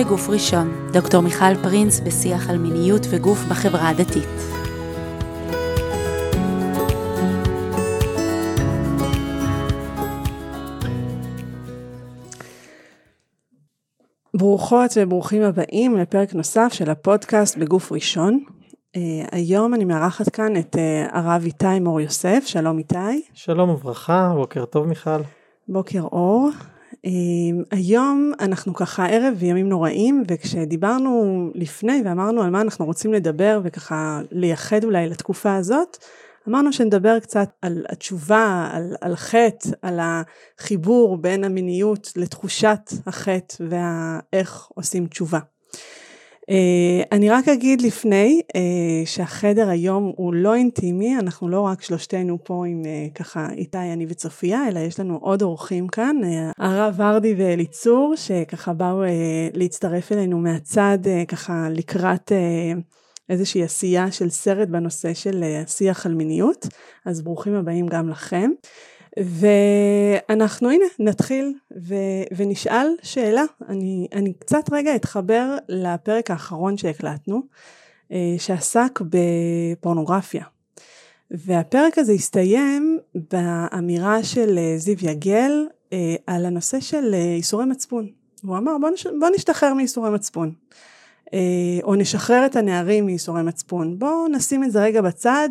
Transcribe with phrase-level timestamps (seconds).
[0.00, 4.28] בגוף ראשון, דוקטור מיכל פרינס בשיח על מיניות וגוף בחברה הדתית.
[14.34, 18.44] ברוכות וברוכים הבאים לפרק נוסף של הפודקאסט בגוף ראשון.
[18.96, 18.98] Uh,
[19.32, 23.22] היום אני מארחת כאן את uh, הרב איתי מור יוסף, שלום איתי.
[23.34, 25.20] שלום וברכה, בוקר טוב מיכל.
[25.68, 26.50] בוקר אור.
[27.06, 27.10] Uh,
[27.70, 34.20] היום אנחנו ככה ערב וימים נוראים, וכשדיברנו לפני ואמרנו על מה אנחנו רוצים לדבר וככה
[34.30, 35.96] לייחד אולי לתקופה הזאת,
[36.48, 44.68] אמרנו שנדבר קצת על התשובה, על, על חטא, על החיבור בין המיניות לתחושת החטא ואיך
[44.74, 45.38] עושים תשובה.
[46.50, 46.52] Uh,
[47.12, 48.56] אני רק אגיד לפני uh,
[49.04, 54.06] שהחדר היום הוא לא אינטימי, אנחנו לא רק שלושתנו פה עם uh, ככה איתי, אני
[54.08, 56.16] וצופיה, אלא יש לנו עוד אורחים כאן,
[56.58, 59.02] הרב ורדי ואליצור, שככה באו
[59.54, 62.32] להצטרף אלינו מהצד, ככה לקראת
[63.28, 66.66] איזושהי עשייה של סרט בנושא של שיח על מיניות,
[67.06, 68.50] אז ברוכים הבאים גם לכם.
[69.18, 71.94] ואנחנו הנה נתחיל ו,
[72.36, 77.42] ונשאל שאלה, אני, אני קצת רגע אתחבר לפרק האחרון שהקלטנו,
[78.38, 80.44] שעסק בפורנוגרפיה.
[81.30, 82.98] והפרק הזה הסתיים
[83.32, 85.66] באמירה של זיו יגל
[86.26, 88.08] על הנושא של איסורי מצפון.
[88.42, 90.52] הוא אמר בוא, נש, בוא נשתחרר מאיסורי מצפון.
[91.82, 93.98] או נשחרר את הנערים מייסורי מצפון.
[93.98, 95.48] בואו נשים את זה רגע בצד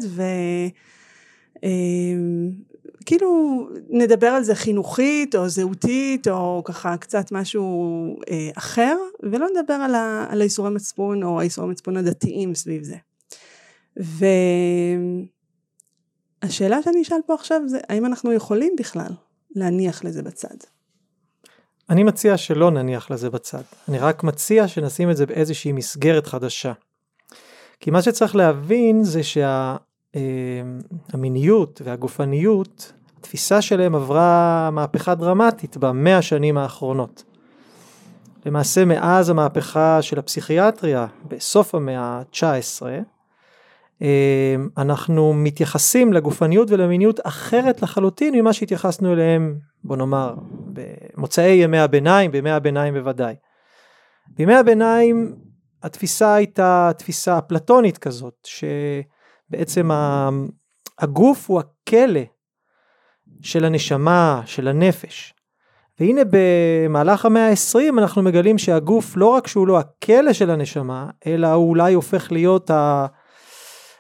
[3.02, 8.18] וכאילו נדבר על זה חינוכית או זהותית או ככה קצת משהו
[8.56, 12.96] אחר ולא נדבר על, ה, על הייסורי מצפון או הייסורי מצפון הדתיים סביב זה.
[16.44, 19.12] והשאלה שאני אשאל פה עכשיו זה האם אנחנו יכולים בכלל
[19.56, 20.56] להניח לזה בצד.
[21.90, 26.74] אני מציע שלא נניח לזה בצד, אני רק מציע שנשים את זה באיזושהי מסגרת חדשה.
[27.80, 30.22] כי מה שצריך להבין זה שהמיניות שה,
[31.84, 37.24] והגופניות, התפיסה שלהם עברה מהפכה דרמטית במאה השנים האחרונות.
[38.46, 42.82] למעשה מאז המהפכה של הפסיכיאטריה בסוף המאה ה-19,
[44.78, 50.36] אנחנו מתייחסים לגופניות ולמיניות אחרת לחלוטין ממה שהתייחסנו אליהם בוא נאמר
[50.74, 53.36] במוצאי ימי הביניים, בימי הביניים בוודאי.
[54.28, 55.36] בימי הביניים
[55.84, 58.48] התפיסה הייתה תפיסה אפלטונית כזאת
[59.50, 59.90] שבעצם
[61.00, 62.22] הגוף הוא הכלא
[63.42, 65.34] של הנשמה, של הנפש.
[66.00, 71.48] והנה במהלך המאה העשרים אנחנו מגלים שהגוף לא רק שהוא לא הכלא של הנשמה, אלא
[71.48, 73.06] הוא אולי הופך להיות ה...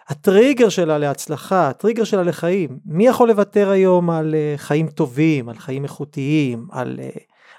[0.09, 5.57] הטריגר שלה להצלחה, הטריגר שלה לחיים, מי יכול לוותר היום על אה, חיים טובים, על
[5.57, 7.09] חיים איכותיים, על, אה,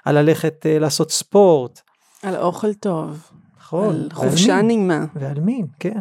[0.05, 1.81] על ללכת אה, לעשות ספורט.
[2.23, 3.31] על אוכל טוב.
[3.57, 3.95] נכון.
[3.95, 5.05] על חופשה נעימה.
[5.15, 5.99] ועל מין, כן.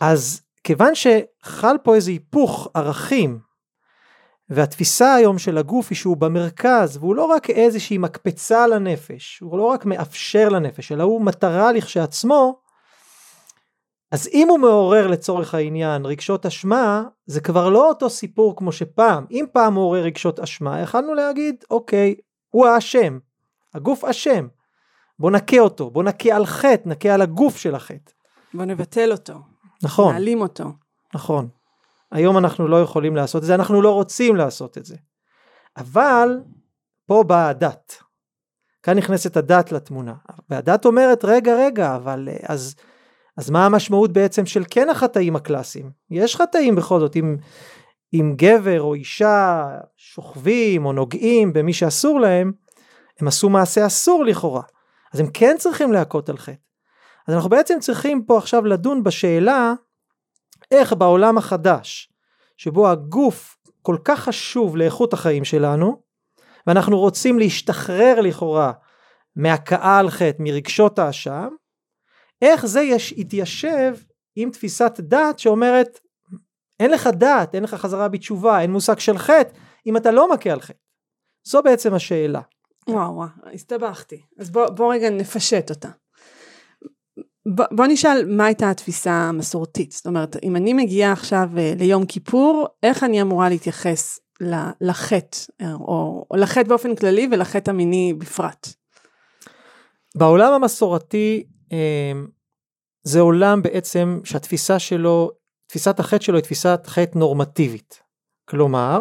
[0.00, 3.38] אז כיוון שחל פה איזה היפוך ערכים,
[4.48, 9.64] והתפיסה היום של הגוף היא שהוא במרכז, והוא לא רק איזושהי מקפצה לנפש, הוא לא
[9.64, 12.60] רק מאפשר לנפש, אלא הוא מטרה לכשעצמו,
[14.12, 19.26] אז אם הוא מעורר לצורך העניין רגשות אשמה, זה כבר לא אותו סיפור כמו שפעם.
[19.30, 22.14] אם פעם הוא עורר רגשות אשמה, יכלנו להגיד, אוקיי,
[22.48, 23.18] הוא האשם,
[23.74, 24.48] הגוף אשם.
[25.18, 28.12] בוא נכה אותו, בוא נכה על חטא, נכה על הגוף של החטא.
[28.54, 29.34] בוא נבטל אותו.
[29.82, 30.12] נכון.
[30.12, 30.64] נעלים אותו.
[31.14, 31.48] נכון.
[32.12, 34.96] היום אנחנו לא יכולים לעשות את זה, אנחנו לא רוצים לעשות את זה.
[35.76, 36.40] אבל
[37.06, 38.02] פה באה הדת.
[38.82, 40.14] כאן נכנסת הדת לתמונה.
[40.48, 42.74] והדת אומרת, רגע, רגע, אבל אז...
[43.36, 45.90] אז מה המשמעות בעצם של כן החטאים הקלאסיים?
[46.10, 47.36] יש חטאים בכל זאת, אם,
[48.14, 52.52] אם גבר או אישה שוכבים או נוגעים במי שאסור להם,
[53.20, 54.62] הם עשו מעשה אסור לכאורה,
[55.14, 56.69] אז הם כן צריכים להכות על חטא.
[57.30, 59.74] אז אנחנו בעצם צריכים פה עכשיו לדון בשאלה
[60.70, 62.12] איך בעולם החדש,
[62.56, 66.02] שבו הגוף כל כך חשוב לאיכות החיים שלנו,
[66.66, 68.72] ואנחנו רוצים להשתחרר לכאורה
[69.36, 71.48] מהכאה על חטא, מרגשות האשם,
[72.42, 73.96] איך זה יש, יתיישב
[74.36, 76.00] עם תפיסת דת שאומרת
[76.80, 79.52] אין לך דת, אין לך חזרה בתשובה, אין מושג של חטא,
[79.86, 80.78] אם אתה לא מכה על חטא.
[81.44, 82.40] זו בעצם השאלה.
[82.88, 84.22] וואו וואו, הסתבכתי.
[84.38, 85.88] אז בוא, בוא רגע נפשט אותה.
[87.46, 89.92] בוא, בוא נשאל מה הייתה התפיסה המסורתית.
[89.92, 94.18] זאת אומרת, אם אני מגיעה עכשיו אה, ליום כיפור, איך אני אמורה להתייחס
[94.80, 98.68] לחטא, או, או לחטא באופן כללי ולחטא המיני בפרט?
[100.16, 102.26] בעולם המסורתי אמ,
[103.02, 105.30] זה עולם בעצם שהתפיסה שלו,
[105.66, 108.02] תפיסת החטא שלו היא תפיסת חטא נורמטיבית.
[108.48, 109.00] כלומר,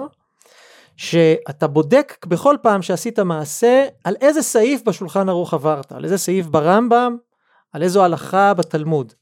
[0.97, 6.45] שאתה בודק בכל פעם שעשית מעשה על איזה סעיף בשולחן ערוך עברת, על איזה סעיף
[6.45, 7.17] ברמב"ם,
[7.71, 9.13] על איזו הלכה בתלמוד.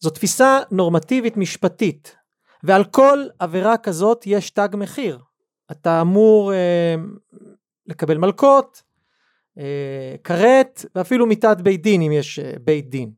[0.00, 2.16] זו תפיסה נורמטיבית משפטית,
[2.62, 5.18] ועל כל עבירה כזאת יש תג מחיר.
[5.70, 6.94] אתה אמור אה,
[7.86, 8.82] לקבל מלקות,
[9.58, 13.12] אה, כרת, ואפילו מיתת בית דין אם יש אה, בית דין.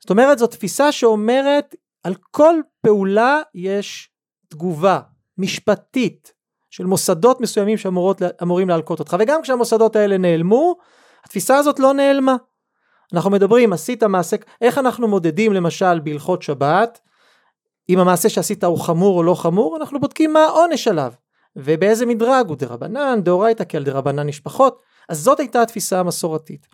[0.00, 4.10] זאת אומרת, זו תפיסה שאומרת על כל פעולה יש
[4.48, 5.00] תגובה
[5.38, 6.32] משפטית
[6.70, 10.76] של מוסדות מסוימים שאמורים להלקות אותך, וגם כשהמוסדות האלה נעלמו,
[11.24, 12.36] התפיסה הזאת לא נעלמה.
[13.14, 17.00] אנחנו מדברים, עשית מעשה, איך אנחנו מודדים למשל בהלכות שבת,
[17.88, 21.12] אם המעשה שעשית הוא חמור או לא חמור, אנחנו בודקים מה העונש עליו,
[21.56, 26.66] ובאיזה מדרג הוא דרבנן, דאורייתא כי על דרבנן יש פחות, אז זאת הייתה התפיסה המסורתית.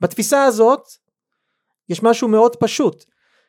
[0.00, 0.88] בתפיסה הזאת,
[1.88, 3.04] יש משהו מאוד פשוט,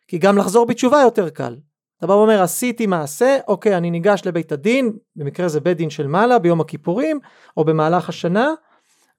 [0.07, 1.55] כי גם לחזור בתשובה יותר קל.
[1.97, 6.07] אתה בא ואומר עשיתי מעשה, אוקיי אני ניגש לבית הדין, במקרה זה בית דין של
[6.07, 7.19] מעלה ביום הכיפורים,
[7.57, 8.53] או במהלך השנה,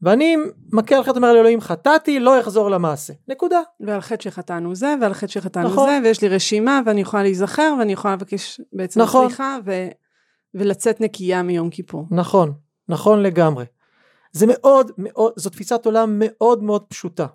[0.02, 0.37] ואני
[0.72, 3.60] מכה על חטא אומר לאלוהים חטאתי לא אחזור למעשה נקודה.
[3.81, 5.88] ועל חטא שחטאנו זה ועל חטא שחטאנו נכון.
[5.88, 9.28] זה ויש לי רשימה ואני יכולה להיזכר ואני יכולה לבקש בעצם נכון.
[9.28, 9.88] סליחה ו...
[10.54, 12.06] ולצאת נקייה מיום כיפור.
[12.10, 12.52] נכון,
[12.88, 13.64] נכון לגמרי.
[14.32, 17.26] זה מאוד מאוד, זו תפיסת עולם מאוד מאוד פשוטה.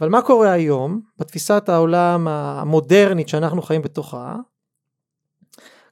[0.00, 4.36] אבל מה קורה היום בתפיסת העולם המודרנית שאנחנו חיים בתוכה?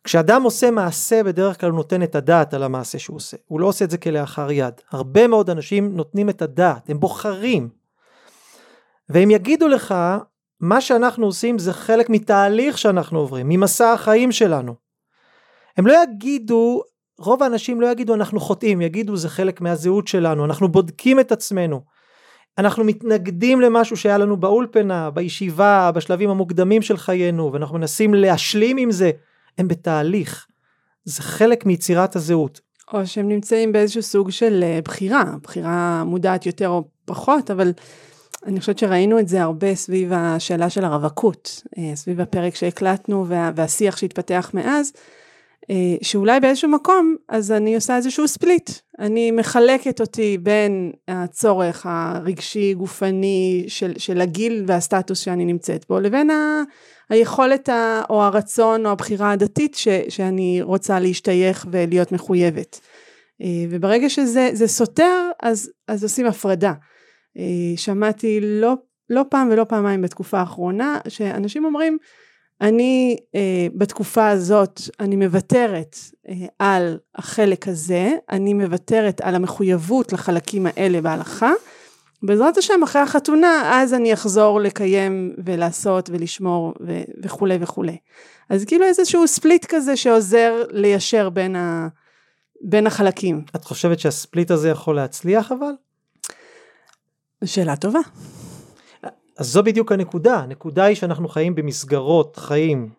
[0.04, 3.66] כשאדם עושה מעשה בדרך כלל הוא נותן את הדעת על המעשה שהוא עושה, הוא לא
[3.66, 4.74] עושה את זה כלאחר יד.
[4.90, 7.68] הרבה מאוד אנשים נותנים את הדעת, הם בוחרים.
[9.08, 9.94] והם יגידו לך,
[10.60, 14.74] מה שאנחנו עושים זה חלק מתהליך שאנחנו עוברים, ממסע החיים שלנו.
[15.76, 16.82] הם לא יגידו,
[17.18, 21.80] רוב האנשים לא יגידו אנחנו חוטאים, יגידו זה חלק מהזהות שלנו, אנחנו בודקים את עצמנו.
[22.58, 28.90] אנחנו מתנגדים למשהו שהיה לנו באולפנה, בישיבה, בשלבים המוקדמים של חיינו, ואנחנו מנסים להשלים עם
[28.90, 29.10] זה.
[29.58, 30.46] הם בתהליך.
[31.04, 32.60] זה חלק מיצירת הזהות.
[32.92, 37.72] או שהם נמצאים באיזשהו סוג של אה, בחירה, בחירה מודעת יותר או פחות, אבל
[38.46, 43.50] אני חושבת שראינו את זה הרבה סביב השאלה של הרווקות, אה, סביב הפרק שהקלטנו וה,
[43.56, 44.92] והשיח שהתפתח מאז.
[45.70, 48.70] אה, שאולי באיזשהו מקום, אז אני עושה איזשהו ספליט.
[48.99, 56.31] אני מחלקת אותי בין הצורך הרגשי, גופני, של, של הגיל והסטטוס שאני נמצאת בו, לבין
[56.31, 56.62] ה,
[57.11, 62.81] היכולת ה, או הרצון או הבחירה הדתית ש, שאני רוצה להשתייך ולהיות מחויבת.
[63.43, 66.72] אה, וברגע שזה סותר, אז, אז עושים הפרדה.
[67.38, 68.75] אה, שמעתי לא,
[69.11, 71.99] לא פעם ולא פעמיים בתקופה האחרונה, שאנשים אומרים,
[72.60, 75.96] אני אה, בתקופה הזאת, אני מוותרת
[76.28, 81.52] אה, על החלק הזה, אני מוותרת על המחויבות לחלקים האלה בהלכה.
[82.22, 87.96] בעזרת השם אחרי החתונה אז אני אחזור לקיים ולעשות ולשמור ו- וכולי וכולי.
[88.50, 91.88] אז כאילו איזשהו ספליט כזה שעוזר ליישר בין, ה-
[92.60, 93.44] בין החלקים.
[93.56, 95.72] את חושבת שהספליט הזה יכול להצליח אבל?
[97.44, 98.00] שאלה טובה.
[99.38, 102.90] אז זו בדיוק הנקודה, הנקודה היא שאנחנו חיים במסגרות חיים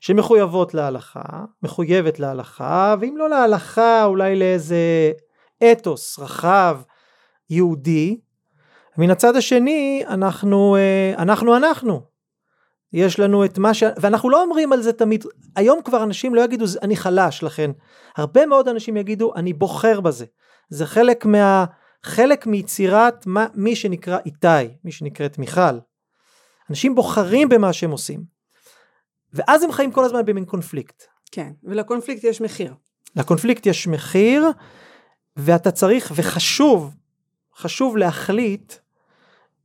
[0.00, 5.12] שמחויבות להלכה, מחויבת להלכה, ואם לא להלכה אולי לאיזה
[5.72, 6.80] אתוס רחב
[7.50, 8.20] יהודי,
[8.98, 12.00] מן הצד השני אנחנו אה, אנחנו אנחנו.
[12.92, 13.82] יש לנו את מה ש...
[14.00, 15.24] ואנחנו לא אומרים על זה תמיד,
[15.56, 17.70] היום כבר אנשים לא יגידו אני חלש לכן,
[18.16, 20.24] הרבה מאוד אנשים יגידו אני בוחר בזה,
[20.68, 21.64] זה חלק מה...
[22.02, 25.78] חלק מיצירת מה, מי שנקרא איתי, מי שנקראת מיכל.
[26.70, 28.24] אנשים בוחרים במה שהם עושים.
[29.32, 31.02] ואז הם חיים כל הזמן במין קונפליקט.
[31.30, 32.74] כן, ולקונפליקט יש מחיר.
[33.16, 34.46] לקונפליקט יש מחיר,
[35.36, 36.94] ואתה צריך, וחשוב,
[37.56, 38.74] חשוב להחליט,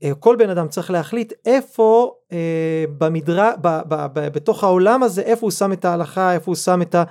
[0.03, 5.03] אה, כל בן אדם צריך להחליט איפה אה, במדרה, ב, ב, ב, ב, בתוך העולם
[5.03, 7.03] הזה, איפה הוא שם את ההלכה, איפה הוא שם את ה...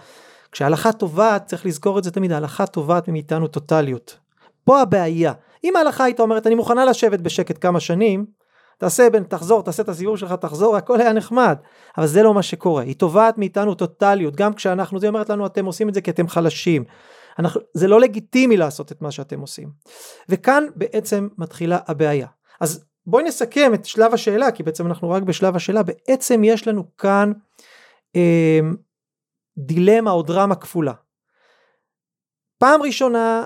[0.52, 4.19] כשההלכה טובעת, צריך לזכור את זה תמיד, ההלכה טובעת מאיתנו טוטליות.
[4.64, 5.33] פה הבעיה.
[5.64, 8.26] אם ההלכה הייתה אומרת אני מוכנה לשבת בשקט כמה שנים,
[8.78, 11.57] תעשה בין תחזור תעשה את הסיבוב שלך תחזור הכל היה נחמד.
[11.99, 12.83] אבל זה לא מה שקורה.
[12.83, 14.37] היא תובעת מאיתנו טוטליות.
[14.37, 16.85] גם כשאנחנו זה אומרת לנו אתם עושים את זה כי אתם חלשים
[17.38, 19.71] אנחנו, זה לא לגיטימי לעשות את מה שאתם עושים.
[20.28, 22.26] וכאן בעצם מתחילה הבעיה.
[22.61, 25.83] אז בואי נסכם את שלב השאלה כי בעצם אנחנו רק בשלב השאלה.
[25.83, 27.33] בעצם יש לנו כאן
[28.16, 28.61] אה,
[29.59, 30.92] דילמה או דרמה כפולה.
[32.59, 33.45] פעם ראשונה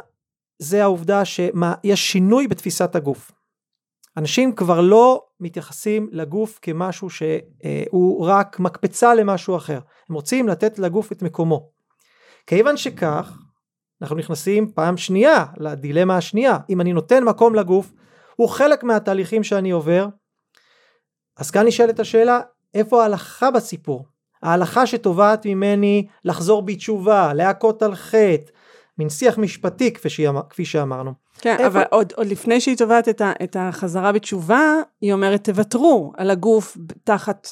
[0.58, 3.32] זה העובדה שיש שינוי בתפיסת הגוף.
[4.16, 11.12] אנשים כבר לא מתייחסים לגוף כמשהו שהוא רק מקפצה למשהו אחר, הם רוצים לתת לגוף
[11.12, 11.70] את מקומו.
[12.46, 13.38] כיוון שכך,
[14.02, 17.92] אנחנו נכנסים פעם שנייה לדילמה השנייה, אם אני נותן מקום לגוף,
[18.36, 20.06] הוא חלק מהתהליכים שאני עובר,
[21.36, 22.40] אז כאן נשאלת השאלה,
[22.74, 24.04] איפה ההלכה בסיפור?
[24.42, 28.52] ההלכה שתובעת ממני לחזור בתשובה, להכות על חטא,
[28.98, 31.12] מין שיח משפטי כפי, שאמר, כפי שאמרנו.
[31.38, 31.66] כן, איפה...
[31.66, 34.62] אבל עוד, עוד לפני שהיא תובעת את, ה, את החזרה בתשובה,
[35.00, 37.48] היא אומרת תוותרו על הגוף תחת,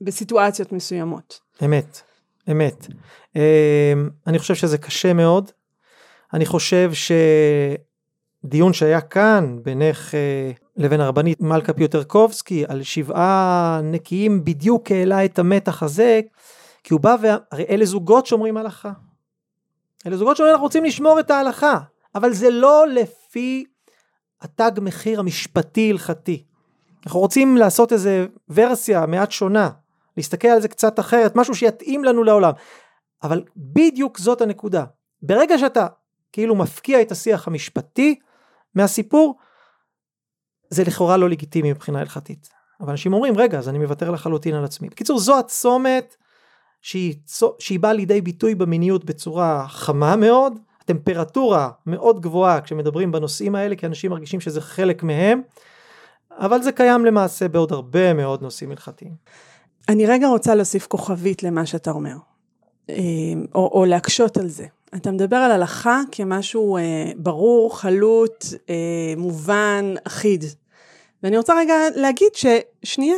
[0.00, 1.40] בסיטואציות מסוימות.
[1.64, 2.00] אמת,
[2.50, 2.86] אמת.
[3.36, 3.40] אמ,
[4.26, 5.50] אני חושב שזה קשה מאוד.
[6.34, 6.90] אני חושב
[8.44, 15.38] שדיון שהיה כאן בינך אה, לבין הרבנית מלכה פיוטרקובסקי על שבעה נקיים בדיוק העלה את
[15.38, 16.20] המתח הזה,
[16.84, 17.36] כי הוא בא, וה...
[17.52, 18.92] הרי אלה זוגות שומרים הלכה.
[20.06, 21.78] אלה זוגות שאומרים אנחנו רוצים לשמור את ההלכה,
[22.14, 23.64] אבל זה לא לפי
[24.40, 26.44] התג מחיר המשפטי הלכתי.
[27.06, 29.70] אנחנו רוצים לעשות איזה ורסיה מעט שונה,
[30.16, 32.52] להסתכל על זה קצת אחרת, משהו שיתאים לנו לעולם.
[33.22, 34.84] אבל בדיוק זאת הנקודה.
[35.22, 35.86] ברגע שאתה
[36.32, 38.18] כאילו מפקיע את השיח המשפטי
[38.74, 39.36] מהסיפור,
[40.70, 42.48] זה לכאורה לא לגיטימי מבחינה הלכתית.
[42.80, 44.88] אבל אנשים אומרים, רגע, אז אני מוותר לחלוטין על עצמי.
[44.88, 46.16] בקיצור, זו הצומת
[46.86, 47.14] שהיא,
[47.58, 53.86] שהיא באה לידי ביטוי במיניות בצורה חמה מאוד, טמפרטורה מאוד גבוהה כשמדברים בנושאים האלה, כי
[53.86, 55.40] אנשים מרגישים שזה חלק מהם,
[56.30, 59.12] אבל זה קיים למעשה בעוד הרבה מאוד נושאים הלכתיים.
[59.88, 62.16] אני רגע רוצה להוסיף כוכבית למה שאתה אומר,
[62.90, 62.94] אה,
[63.54, 64.66] או, או להקשות על זה.
[64.94, 70.44] אתה מדבר על הלכה כמשהו אה, ברור, חלוט, אה, מובן, אחיד.
[71.22, 73.16] ואני רוצה רגע להגיד ששנייה,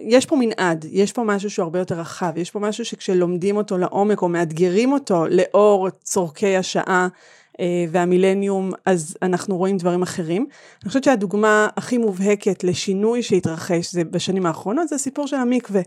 [0.00, 3.78] יש פה מנעד, יש פה משהו שהוא הרבה יותר רחב, יש פה משהו שכשלומדים אותו
[3.78, 7.08] לעומק או מאתגרים אותו לאור צורכי השעה
[7.60, 10.46] אה, והמילניום, אז אנחנו רואים דברים אחרים.
[10.82, 15.80] אני חושבת שהדוגמה הכי מובהקת לשינוי שהתרחש זה בשנים האחרונות, זה הסיפור של המקווה.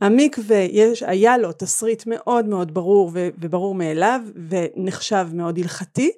[0.00, 6.10] המקווה, יש, היה לו תסריט מאוד מאוד ברור וברור מאליו, ונחשב מאוד הלכתי.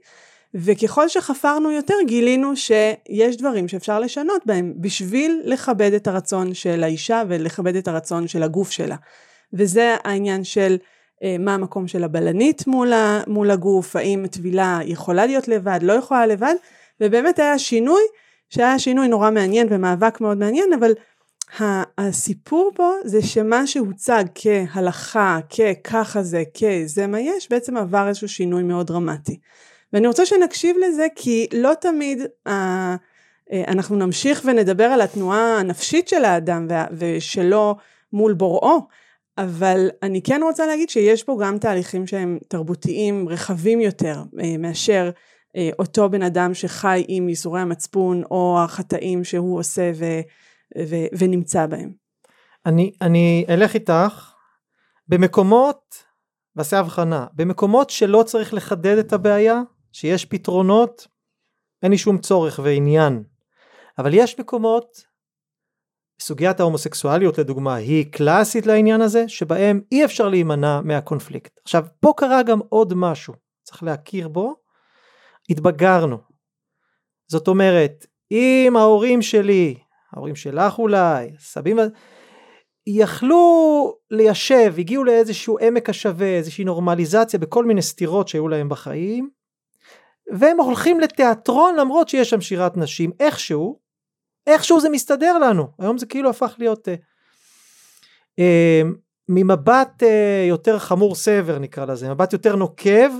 [0.54, 7.22] וככל שחפרנו יותר גילינו שיש דברים שאפשר לשנות בהם בשביל לכבד את הרצון של האישה
[7.28, 8.96] ולכבד את הרצון של הגוף שלה.
[9.52, 10.76] וזה העניין של
[11.22, 15.92] אה, מה המקום של הבלנית מול, ה, מול הגוף, האם טבילה יכולה להיות לבד, לא
[15.92, 16.54] יכולה לבד,
[17.00, 18.02] ובאמת היה שינוי,
[18.48, 20.92] שהיה שינוי נורא מעניין ומאבק מאוד מעניין, אבל
[21.98, 28.62] הסיפור פה זה שמה שהוצג כהלכה, כככה זה, כזה מה יש, בעצם עבר איזשהו שינוי
[28.62, 29.40] מאוד דרמטי.
[29.92, 32.96] ואני רוצה שנקשיב לזה כי לא תמיד אה,
[33.68, 37.76] אנחנו נמשיך ונדבר על התנועה הנפשית של האדם ושלו
[38.12, 38.86] מול בוראו,
[39.38, 45.10] אבל אני כן רוצה להגיד שיש פה גם תהליכים שהם תרבותיים רחבים יותר אה, מאשר
[45.56, 50.04] אה, אותו בן אדם שחי עם ייסורי המצפון או החטאים שהוא עושה ו,
[50.78, 51.92] ו, ונמצא בהם.
[52.66, 54.32] אני, אני אלך איתך
[55.08, 56.04] במקומות,
[56.56, 61.06] ועשה הבחנה, במקומות שלא צריך לחדד את הבעיה, שיש פתרונות,
[61.82, 63.22] אין לי שום צורך ועניין.
[63.98, 65.10] אבל יש מקומות,
[66.20, 71.60] סוגיית ההומוסקסואליות לדוגמה היא קלאסית לעניין הזה, שבהם אי אפשר להימנע מהקונפליקט.
[71.64, 74.56] עכשיו, פה קרה גם עוד משהו, צריך להכיר בו,
[75.50, 76.18] התבגרנו.
[77.28, 79.74] זאת אומרת, אם ההורים שלי,
[80.12, 81.78] ההורים שלך אולי, סבים,
[82.86, 89.30] יכלו ליישב, הגיעו לאיזשהו עמק השווה, איזושהי נורמליזציה בכל מיני סתירות שהיו להם בחיים,
[90.38, 93.80] והם הולכים לתיאטרון למרות שיש שם שירת נשים איכשהו
[94.46, 95.68] איכשהו זה מסתדר לנו.
[95.78, 96.94] היום זה כאילו הפך להיות אה,
[98.38, 98.82] אה,
[99.28, 103.10] ממבט אה, יותר חמור סבר נקרא לזה מבט יותר נוקב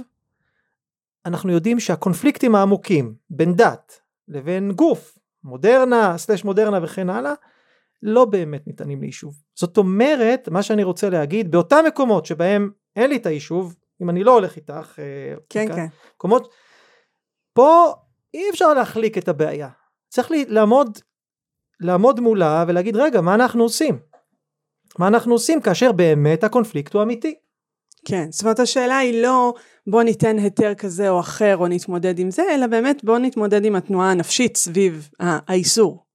[1.27, 7.35] אנחנו יודעים שהקונפליקטים העמוקים בין דת לבין גוף מודרנה סלש מודרנה וכן הלאה
[8.03, 9.35] לא באמת ניתנים ליישוב.
[9.55, 14.25] זאת אומרת מה שאני רוצה להגיד באותם מקומות שבהם אין לי את היישוב אם אני
[14.25, 15.87] לא הולך איתך אה, כן כאן, כן.
[16.15, 16.55] מקומות
[17.53, 17.93] פה
[18.35, 19.69] אי אפשר להחליק את הבעיה.
[20.09, 20.99] צריך לעמוד,
[21.81, 23.99] לעמוד מולה ולהגיד רגע מה אנחנו עושים?
[24.99, 27.35] מה אנחנו עושים כאשר באמת הקונפליקט הוא אמיתי.
[28.05, 29.55] כן, זאת אומרת השאלה היא לא
[29.87, 33.77] בוא ניתן היתר כזה או אחר או נתמודד עם זה, אלא באמת בוא נתמודד עם
[33.77, 36.07] התנועה הנפשית סביב האיסור.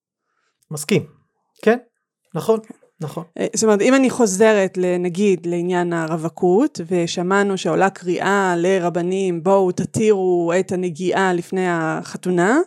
[0.71, 1.05] מסכים,
[1.61, 1.77] כן,
[2.35, 2.59] נכון.
[2.61, 2.84] כן.
[3.01, 3.23] נכון.
[3.39, 10.53] אה, זאת אומרת, אם אני חוזרת, נגיד, לעניין הרווקות, ושמענו שעולה קריאה לרבנים, בואו תתירו
[10.59, 12.59] את הנגיעה לפני החתונה,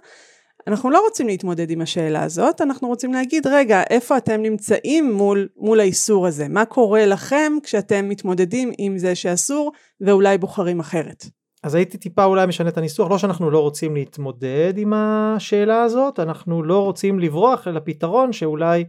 [0.68, 5.48] אנחנו לא רוצים להתמודד עם השאלה הזאת, אנחנו רוצים להגיד, רגע, איפה אתם נמצאים מול,
[5.56, 6.48] מול האיסור הזה?
[6.48, 11.24] מה קורה לכם כשאתם מתמודדים עם זה שאסור, ואולי בוחרים אחרת?
[11.62, 16.20] אז הייתי טיפה אולי משנה את הניסוח, לא שאנחנו לא רוצים להתמודד עם השאלה הזאת,
[16.20, 18.84] אנחנו לא רוצים לברוח לפתרון שאולי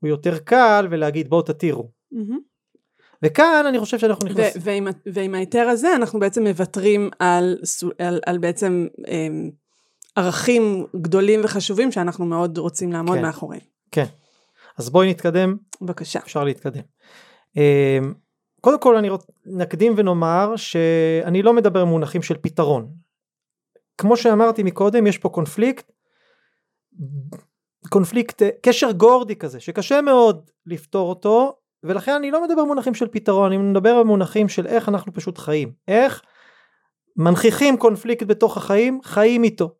[0.00, 1.90] הוא יותר קל ולהגיד בואו תתירו.
[2.14, 2.50] Mm-hmm.
[3.22, 4.62] וכאן אני חושב שאנחנו נכנסים.
[4.64, 7.58] ועם, ועם ההיתר הזה אנחנו בעצם מוותרים על,
[7.98, 9.50] על, על בעצם אמ,
[10.16, 13.62] ערכים גדולים וחשובים שאנחנו מאוד רוצים לעמוד כן, מאחוריהם.
[13.90, 14.04] כן.
[14.78, 15.56] אז בואי נתקדם.
[15.80, 16.18] בבקשה.
[16.18, 16.82] אפשר להתקדם.
[17.56, 18.14] אמ,
[18.60, 19.26] קודם כל אני רוצ...
[19.46, 22.90] נקדים ונאמר שאני לא מדבר במונחים של פתרון.
[23.98, 25.92] כמו שאמרתי מקודם יש פה קונפליקט,
[27.90, 33.52] קונפליקט, קשר גורדי כזה שקשה מאוד לפתור אותו ולכן אני לא מדבר במונחים של פתרון,
[33.52, 36.22] אני מדבר במונחים של איך אנחנו פשוט חיים, איך
[37.16, 39.74] מנכיחים קונפליקט בתוך החיים, חיים איתו.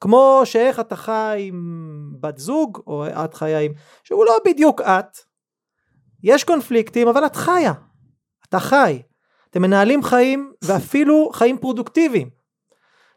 [0.00, 3.72] כמו שאיך אתה חי עם בת זוג או את חיה עם
[4.04, 5.18] שהוא לא בדיוק את
[6.22, 7.72] יש קונפליקטים אבל את חיה.
[8.48, 9.02] אתה חי.
[9.50, 12.30] אתם מנהלים חיים ואפילו חיים פרודוקטיביים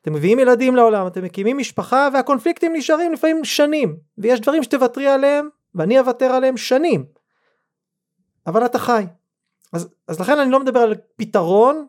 [0.07, 5.49] אתם מביאים ילדים לעולם אתם מקימים משפחה והקונפליקטים נשארים לפעמים שנים ויש דברים שתוותרי עליהם
[5.75, 7.05] ואני אוותר עליהם שנים.
[8.47, 9.05] אבל אתה חי.
[9.73, 11.85] אז, אז לכן אני לא מדבר על פתרון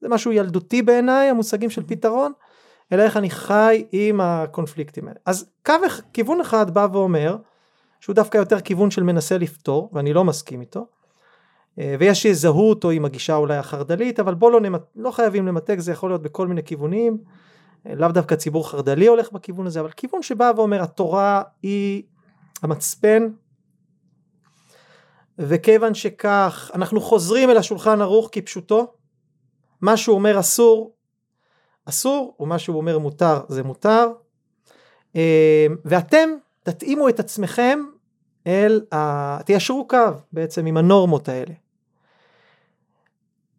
[0.00, 2.32] זה משהו ילדותי בעיניי המושגים של פתרון
[2.92, 5.18] אלא איך אני חי עם הקונפליקטים האלה.
[5.26, 5.74] אז קו,
[6.12, 7.36] כיוון אחד בא ואומר,
[8.00, 10.86] שהוא דווקא יותר כיוון של מנסה לפתור, ואני לא מסכים איתו,
[11.78, 15.78] אה, ויש שיזהו אותו עם הגישה אולי החרד"לית, אבל בוא לא, נמת, לא חייבים למתג,
[15.78, 17.18] זה יכול להיות בכל מיני כיוונים,
[17.86, 22.02] לאו דווקא ציבור חרד"לי הולך בכיוון הזה, אבל כיוון שבא ואומר התורה היא
[22.62, 23.28] המצפן,
[25.38, 28.92] וכיוון שכך אנחנו חוזרים אל השולחן ערוך כפשוטו,
[29.80, 30.94] מה שהוא אומר אסור
[31.84, 34.08] אסור ומה שהוא אומר מותר זה מותר
[35.16, 36.28] אה, ואתם
[36.62, 37.80] תתאימו את עצמכם
[38.46, 39.42] אל ה...
[39.42, 39.98] תיישרו קו
[40.32, 41.54] בעצם עם הנורמות האלה.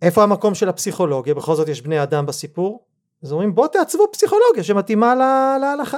[0.02, 1.34] איפה המקום של הפסיכולוגיה?
[1.34, 2.86] בכל זאת יש בני אדם בסיפור.
[3.26, 5.98] אז אומרים בוא תעצבו פסיכולוגיה שמתאימה לה, להלכה.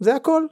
[0.00, 0.46] זה הכל.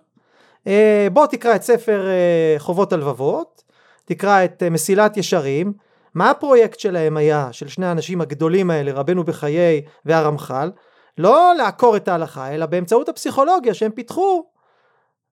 [0.66, 3.62] אה, בוא תקרא את ספר אה, חובות הלבבות,
[4.04, 5.72] תקרא את מסילת ישרים.
[6.14, 10.70] מה הפרויקט שלהם היה, של שני האנשים הגדולים האלה, רבנו בחיי והרמח"ל?
[11.18, 14.44] לא לעקור את ההלכה, אלא באמצעות הפסיכולוגיה שהם פיתחו,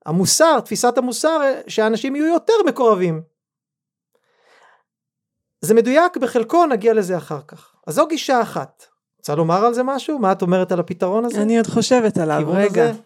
[0.06, 3.22] המוסר, תפיסת המוסר, שאנשים יהיו יותר מקורבים.
[5.60, 7.74] זה מדויק בחלקו, נגיע לזה אחר כך.
[7.86, 8.86] אז זו גישה אחת.
[9.20, 10.18] רוצה לומר על זה משהו?
[10.18, 11.42] מה את אומרת על הפתרון הזה?
[11.42, 12.84] אני עוד חושבת עליו, רגע.
[12.84, 13.00] הזה?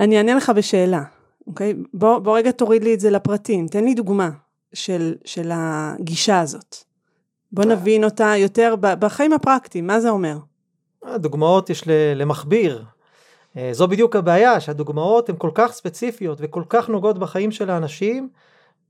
[0.00, 1.02] אני אענה לך בשאלה,
[1.46, 1.74] אוקיי?
[1.94, 3.68] בוא, בוא רגע תוריד לי את זה לפרטים.
[3.68, 4.30] תן לי דוגמה
[4.72, 6.76] של, של הגישה הזאת.
[7.52, 10.38] בוא נבין אותה יותר בחיים הפרקטיים, מה זה אומר?
[11.16, 11.82] דוגמאות יש
[12.16, 12.84] למכביר.
[13.56, 18.28] אה, זו בדיוק הבעיה, שהדוגמאות הן כל כך ספציפיות וכל כך נוגעות בחיים של האנשים,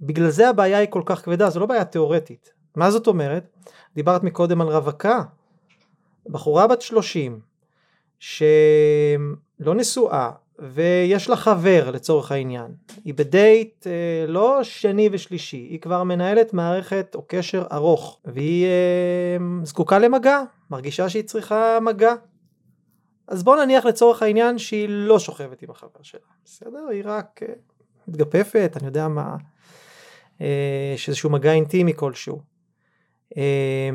[0.00, 2.52] בגלל זה הבעיה היא כל כך כבדה, זו לא בעיה תיאורטית.
[2.76, 3.48] מה זאת אומרת?
[3.94, 5.22] דיברת מקודם על רווקה,
[6.28, 7.40] בחורה בת 30,
[8.18, 16.02] שלא נשואה, ויש לה חבר לצורך העניין, היא בדייט אה, לא שני ושלישי, היא כבר
[16.02, 22.14] מנהלת מערכת או קשר ארוך, והיא אה, זקוקה למגע, מרגישה שהיא צריכה מגע.
[23.28, 26.86] אז בוא נניח לצורך העניין שהיא לא שוכבת עם החבר שלה, בסדר?
[26.90, 27.54] היא רק אה,
[28.08, 29.36] מתגפפת, אני יודע מה,
[30.40, 32.40] אה, שאיזשהו מגע אינטימי כלשהו.
[33.36, 33.90] אה,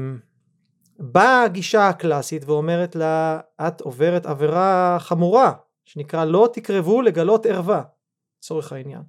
[1.01, 5.53] באה הגישה הקלאסית ואומרת לה, את עוברת עבירה חמורה,
[5.85, 7.83] שנקרא לא תקרבו לגלות ערווה,
[8.39, 9.01] לצורך העניין.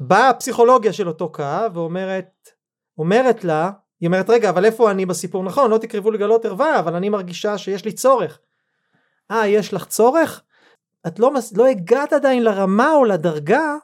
[0.00, 2.48] באה הפסיכולוגיה של אותו קו ואומרת,
[2.98, 6.94] אומרת לה, היא אומרת רגע אבל איפה אני בסיפור נכון לא תקרבו לגלות ערווה אבל
[6.94, 8.38] אני מרגישה שיש לי צורך.
[9.30, 10.42] אה יש לך צורך?
[11.06, 13.76] את לא, לא הגעת עדיין לרמה או לדרגה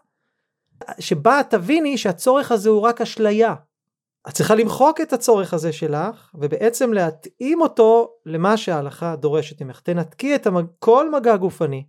[0.98, 3.54] שבה תביני שהצורך הזה הוא רק אשליה.
[4.28, 9.80] את צריכה למחוק את הצורך הזה שלך ובעצם להתאים אותו למה שההלכה דורשת ממך.
[9.80, 10.66] תנתקי את המג...
[10.78, 11.86] כל מגע גופני.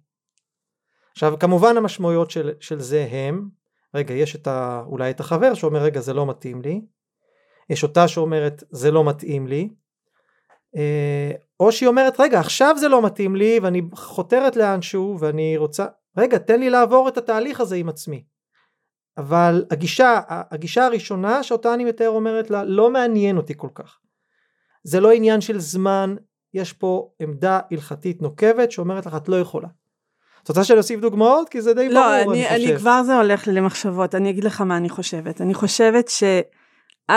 [1.12, 3.50] עכשיו כמובן המשמעויות של, של זה הם,
[3.95, 4.84] רגע יש את ה...
[4.88, 6.82] אולי את החבר שאומר רגע זה לא מתאים לי,
[7.69, 9.69] יש אותה שאומרת זה לא מתאים לי,
[10.76, 15.86] אה, או שהיא אומרת רגע עכשיו זה לא מתאים לי ואני חותרת לאנשהו ואני רוצה,
[16.17, 18.23] רגע תן לי לעבור את התהליך הזה עם עצמי.
[19.18, 24.00] אבל הגישה, הגישה הראשונה שאותה אני מתאר אומרת לה לא מעניין אותי כל כך.
[24.84, 26.16] זה לא עניין של זמן,
[26.54, 29.68] יש פה עמדה הלכתית נוקבת שאומרת לך את לא יכולה.
[30.44, 31.50] את רוצה שאני אוסיף דוגמאות?
[31.50, 32.68] כי זה די לא, ברור אני, אני חושב.
[32.68, 35.42] לא, אני כבר זה הולך למחשבות, אני אגיד לך מה אני חושבת.
[35.42, 37.12] אני חושבת שא',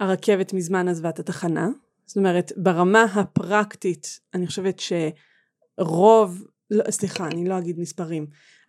[0.00, 1.68] הרכבת מזמן עזבה את התחנה,
[2.06, 4.80] זאת אומרת ברמה הפרקטית אני חושבת
[5.78, 8.26] שרוב, לא, סליחה אני לא אגיד מספרים,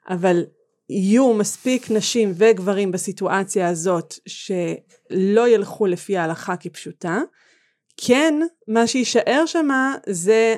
[0.10, 0.43] אבל
[0.89, 7.21] יהיו מספיק נשים וגברים בסיטואציה הזאת שלא ילכו לפי ההלכה כפשוטה,
[7.97, 8.33] כן,
[8.67, 9.67] מה שיישאר שם
[10.05, 10.55] זה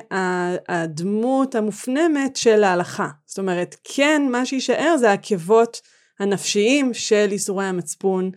[0.68, 3.08] הדמות המופנמת של ההלכה.
[3.26, 5.80] זאת אומרת, כן, מה שיישאר זה העקבות
[6.18, 8.30] הנפשיים של איסורי המצפון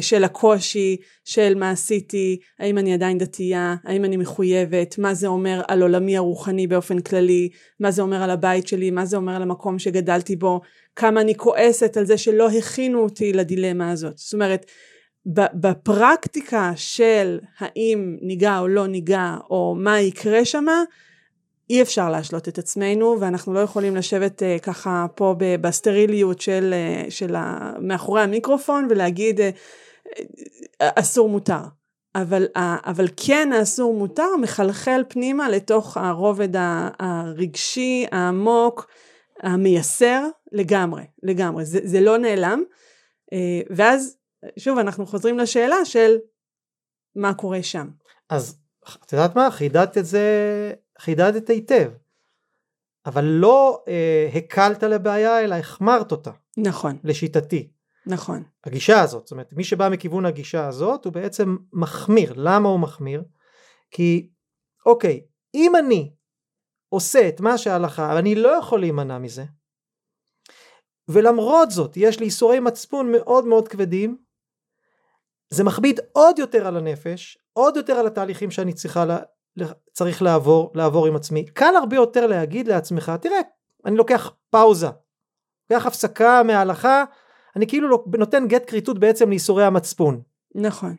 [0.00, 5.62] של הקושי, של מה עשיתי, האם אני עדיין דתייה, האם אני מחויבת, מה זה אומר
[5.68, 7.48] על עולמי הרוחני באופן כללי,
[7.80, 10.60] מה זה אומר על הבית שלי, מה זה אומר על המקום שגדלתי בו,
[10.96, 14.18] כמה אני כועסת על זה שלא הכינו אותי לדילמה הזאת.
[14.18, 14.66] זאת אומרת,
[15.54, 20.82] בפרקטיקה של האם ניגע או לא ניגע, או מה יקרה שמה,
[21.70, 26.74] אי אפשר להשלות את עצמנו ואנחנו לא יכולים לשבת uh, ככה פה בסטריליות של,
[27.06, 29.42] uh, של ה, מאחורי המיקרופון ולהגיד uh,
[30.80, 31.62] אסור מותר.
[32.14, 36.48] אבל, uh, אבל כן האסור מותר מחלחל פנימה לתוך הרובד
[36.98, 38.86] הרגשי העמוק
[39.42, 42.62] המייסר לגמרי לגמרי זה, זה לא נעלם
[43.34, 44.16] uh, ואז
[44.58, 46.16] שוב אנחנו חוזרים לשאלה של
[47.16, 47.88] מה קורה שם.
[48.30, 48.56] אז
[49.04, 50.20] את יודעת מה חידדת את זה
[51.00, 51.90] חידדת היטב,
[53.06, 56.30] אבל לא אה, הקלת לבעיה אלא החמרת אותה.
[56.56, 56.98] נכון.
[57.04, 57.70] לשיטתי.
[58.06, 58.42] נכון.
[58.64, 62.32] הגישה הזאת, זאת אומרת מי שבא מכיוון הגישה הזאת הוא בעצם מחמיר.
[62.36, 63.24] למה הוא מחמיר?
[63.90, 64.30] כי
[64.86, 65.20] אוקיי,
[65.54, 66.12] אם אני
[66.88, 69.44] עושה את מה שההלכה, ואני לא יכול להימנע מזה,
[71.08, 74.18] ולמרות זאת יש לי איסורי מצפון מאוד מאוד כבדים,
[75.50, 79.04] זה מכביד עוד יותר על הנפש, עוד יותר על התהליכים שאני צריכה
[79.92, 81.44] צריך לעבור, לעבור עם עצמי.
[81.44, 83.40] קל הרבה יותר להגיד לעצמך, תראה,
[83.86, 84.88] אני לוקח פאוזה,
[85.70, 87.04] לוקח הפסקה מההלכה,
[87.56, 90.20] אני כאילו נותן גט כריתות בעצם לייסורי המצפון.
[90.54, 90.96] נכון.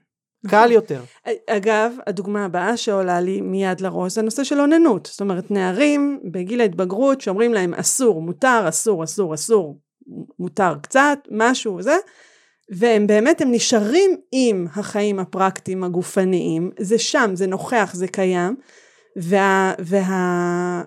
[0.48, 0.72] קל נכון.
[0.72, 1.04] יותר.
[1.50, 5.06] אגב, הדוגמה הבאה שעולה לי מיד לראש זה הנושא של אוננות.
[5.06, 9.80] זאת אומרת, נערים בגיל ההתבגרות שאומרים להם אסור, מותר, אסור, אסור, אסור,
[10.40, 11.96] מותר קצת, משהו, זה,
[12.72, 18.56] והם באמת הם נשארים עם החיים הפרקטיים הגופניים זה שם זה נוכח זה קיים
[19.16, 20.84] וה, וה,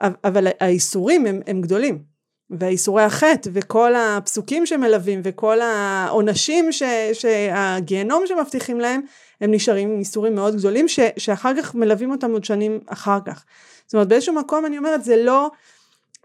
[0.00, 2.18] אבל האיסורים הם, הם גדולים.
[2.50, 6.68] והאיסורי החטא וכל הפסוקים שמלווים וכל העונשים
[7.12, 9.00] שהגיהנום שמבטיחים להם
[9.40, 13.44] הם נשארים עם איסורים מאוד גדולים ש, שאחר כך מלווים אותם עוד שנים אחר כך.
[13.86, 15.50] זאת אומרת באיזשהו מקום אני אומרת זה לא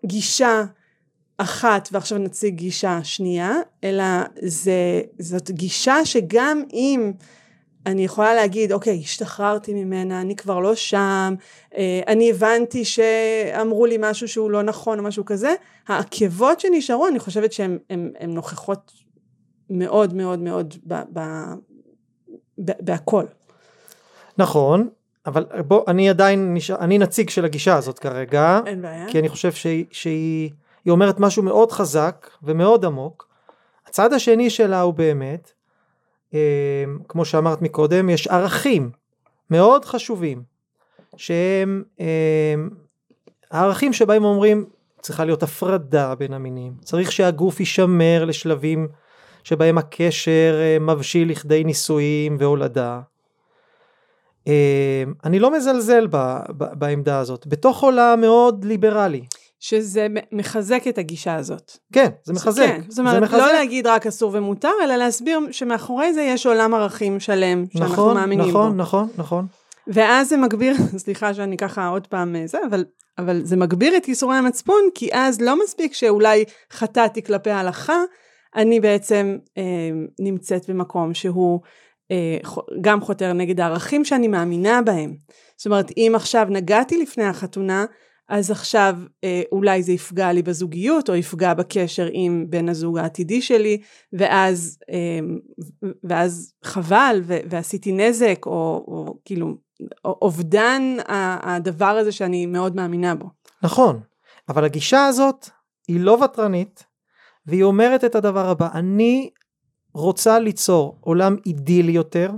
[0.06, 0.64] גישה
[1.38, 4.04] אחת ועכשיו נציג גישה שנייה, אלא
[4.42, 7.12] זה, זאת גישה שגם אם
[7.86, 11.34] אני יכולה להגיד אוקיי השתחררתי ממנה אני כבר לא שם
[11.78, 15.54] אה, אני הבנתי שאמרו לי משהו שהוא לא נכון או משהו כזה
[15.88, 17.80] העקבות שנשארו אני חושבת שהן
[18.28, 18.92] נוכחות
[19.70, 21.20] מאוד מאוד מאוד ב, ב,
[22.66, 23.26] ב, בהכל.
[24.38, 24.90] נכון
[25.26, 29.30] אבל בוא אני עדיין נשאר אני נציג של הגישה הזאת כרגע אין בעיה כי אני
[29.30, 30.50] חושב שהיא, שהיא
[30.86, 33.28] היא אומרת משהו מאוד חזק ומאוד עמוק.
[33.88, 35.52] הצד השני שלה הוא באמת,
[36.34, 38.92] אה, כמו שאמרת מקודם, יש ערכים
[39.50, 40.44] מאוד חשובים,
[41.18, 42.56] שהם אה,
[43.52, 44.66] הערכים שבהם אומרים
[45.02, 48.88] צריכה להיות הפרדה בין המינים, צריך שהגוף יישמר לשלבים
[49.44, 53.02] שבהם הקשר אה, מבשיל לכדי נישואים והולדה.
[55.24, 56.08] אני לא מזלזל
[56.50, 59.26] בעמדה הזאת, בתוך עולם מאוד ליברלי.
[59.64, 61.72] שזה מחזק את הגישה הזאת.
[61.94, 62.66] כן, זה מחזק.
[62.66, 63.38] כן, זאת אומרת, מחזק.
[63.38, 68.16] לא להגיד רק אסור ומותר, אלא להסביר שמאחורי זה יש עולם ערכים שלם, שאנחנו נכון,
[68.16, 68.76] מאמינים נכון, בו.
[68.76, 69.46] נכון, נכון, נכון.
[69.88, 72.86] ואז זה מגביר, סליחה שאני ככה עוד פעם זה, אבל,
[73.18, 77.98] אבל זה מגביר את ייסורי המצפון, כי אז לא מספיק שאולי חטאתי כלפי ההלכה,
[78.56, 79.64] אני בעצם אה,
[80.20, 81.60] נמצאת במקום שהוא
[82.12, 82.38] אה,
[82.82, 85.16] גם חותר נגד הערכים שאני מאמינה בהם.
[85.58, 87.86] זאת אומרת, אם עכשיו נגעתי לפני החתונה,
[88.30, 93.42] אז עכשיו אה, אולי זה יפגע לי בזוגיות או יפגע בקשר עם בן הזוג העתידי
[93.42, 93.82] שלי
[94.14, 95.20] ואז, אה,
[96.04, 99.58] ואז חבל ועשיתי נזק או, או כאילו
[100.06, 100.82] אובדן
[101.44, 103.30] הדבר הזה שאני מאוד מאמינה בו.
[103.64, 104.00] נכון,
[104.50, 105.50] אבל הגישה הזאת
[105.88, 106.84] היא לא ותרנית
[107.46, 109.30] והיא אומרת את הדבר הבא, אני
[109.94, 112.32] רוצה ליצור עולם אידילי יותר,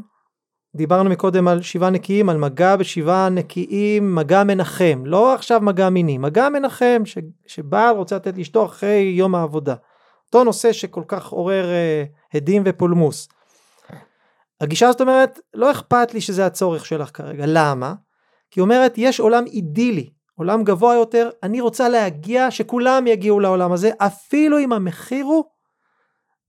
[0.76, 6.18] דיברנו מקודם על שבעה נקיים, על מגע בשבעה נקיים, מגע מנחם, לא עכשיו מגע מיני,
[6.18, 9.76] מגע מנחם ש, שבעל רוצה לתת לאשתו אחרי יום העבודה.
[10.26, 13.28] אותו נושא שכל כך עורר uh, הדים ופולמוס.
[14.62, 17.94] הגישה הזאת אומרת, לא אכפת לי שזה הצורך שלך כרגע, למה?
[18.52, 23.92] כי אומרת, יש עולם אידילי, עולם גבוה יותר, אני רוצה להגיע, שכולם יגיעו לעולם הזה,
[23.98, 25.44] אפילו אם המחיר הוא,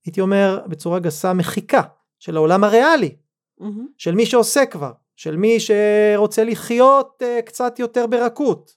[0.06, 1.82] הייתי אומר בצורה גסה, מחיקה
[2.18, 3.25] של העולם הריאלי.
[3.60, 3.64] Mm-hmm.
[3.98, 8.76] של מי שעושה כבר, של מי שרוצה לחיות uh, קצת יותר ברכות,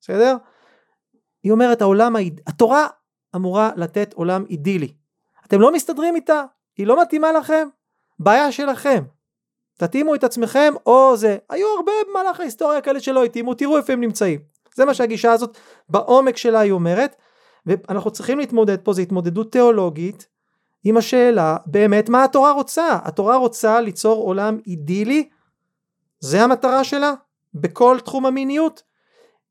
[0.00, 0.36] בסדר?
[1.42, 2.86] היא אומרת העולם, התורה
[3.36, 4.94] אמורה לתת עולם אידילי.
[5.46, 6.44] אתם לא מסתדרים איתה,
[6.76, 7.68] היא לא מתאימה לכם,
[8.18, 9.04] בעיה שלכם.
[9.78, 11.36] תתאימו את עצמכם או זה.
[11.50, 14.40] היו הרבה במהלך ההיסטוריה כאלה שלא התאימו, תראו איפה הם נמצאים.
[14.74, 17.16] זה מה שהגישה הזאת בעומק שלה היא אומרת,
[17.66, 20.26] ואנחנו צריכים להתמודד פה, זו התמודדות תיאולוגית
[20.84, 22.98] עם השאלה באמת מה התורה רוצה.
[23.04, 25.28] התורה רוצה ליצור עולם אידילי,
[26.20, 27.14] זה המטרה שלה,
[27.54, 28.82] בכל תחום המיניות.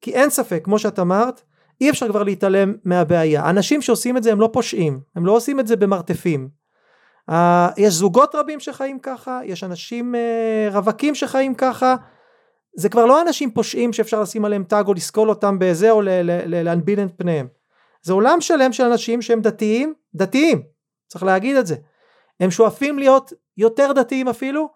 [0.02, 1.42] כי אין ספק, כמו שאת אמרת,
[1.82, 3.50] אי אפשר כבר להתעלם מהבעיה.
[3.50, 6.50] אנשים שעושים את זה הם לא פושעים, הם לא עושים את זה במרתפים.
[7.30, 7.34] Uh,
[7.78, 11.96] יש זוגות רבים שחיים ככה, יש אנשים uh, רווקים שחיים ככה,
[12.76, 16.02] זה כבר לא אנשים פושעים שאפשר לשים עליהם טאג או לסקול אותם בזה או
[16.46, 17.48] להנביל את פניהם.
[18.02, 20.62] זה עולם שלם של אנשים שהם דתיים, דתיים,
[21.12, 21.76] צריך להגיד את זה.
[22.40, 24.70] הם שואפים להיות יותר דתיים אפילו,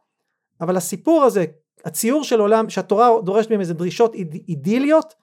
[0.62, 1.45] אבל הסיפור הזה,
[1.86, 5.13] הציור של עולם, שהתורה דורשת מהם איזה דרישות איד, אידיליות,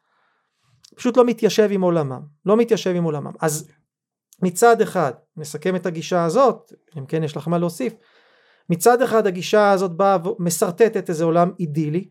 [0.94, 3.33] פשוט לא מתיישב עם עולמם, לא מתיישב עם עולמם.
[3.40, 3.68] אז
[4.42, 7.94] מצד אחד, נסכם את הגישה הזאת, אם כן יש לך מה להוסיף,
[8.70, 12.09] מצד אחד הגישה הזאת באה ומשרטטת איזה עולם אידילי,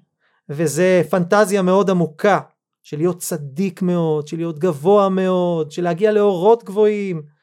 [0.49, 2.39] וזה פנטזיה מאוד עמוקה
[2.83, 7.40] של להיות צדיק מאוד, של להיות גבוה מאוד, של להגיע לאורות גבוהים.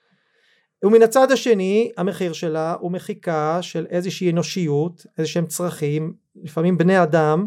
[0.84, 7.02] ומן הצד השני המחיר שלה הוא מחיקה של איזושהי אנושיות, איזה שהם צרכים, לפעמים בני
[7.02, 7.46] אדם,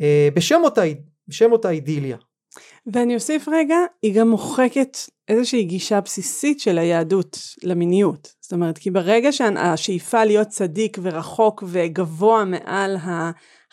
[0.00, 0.82] אה, בשם אותה,
[1.28, 2.16] בשם אותה אידיליה.
[2.92, 4.96] ואני אוסיף רגע, היא גם מוחקת
[5.28, 8.34] איזושהי גישה בסיסית של היהדות למיניות.
[8.40, 12.96] זאת אומרת, כי ברגע שהשאיפה להיות צדיק ורחוק וגבוה מעל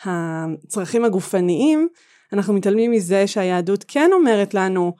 [0.04, 1.88] הצרכים הגופניים,
[2.32, 4.92] אנחנו מתעלמים מזה שהיהדות כן אומרת לנו,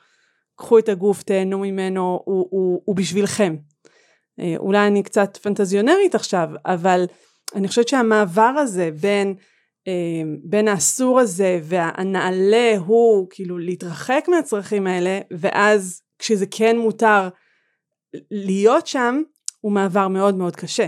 [0.57, 3.57] קחו את הגוף, תהנו ממנו, הוא, הוא, הוא בשבילכם.
[4.43, 7.05] אה, אולי אני קצת פנטזיונרית עכשיו, אבל
[7.55, 9.35] אני חושבת שהמעבר הזה בין,
[9.89, 9.93] אה,
[10.45, 17.29] בין האסור הזה והנעלה הוא כאילו להתרחק מהצרכים האלה, ואז כשזה כן מותר
[18.31, 19.23] להיות שם,
[19.61, 20.87] הוא מעבר מאוד מאוד קשה.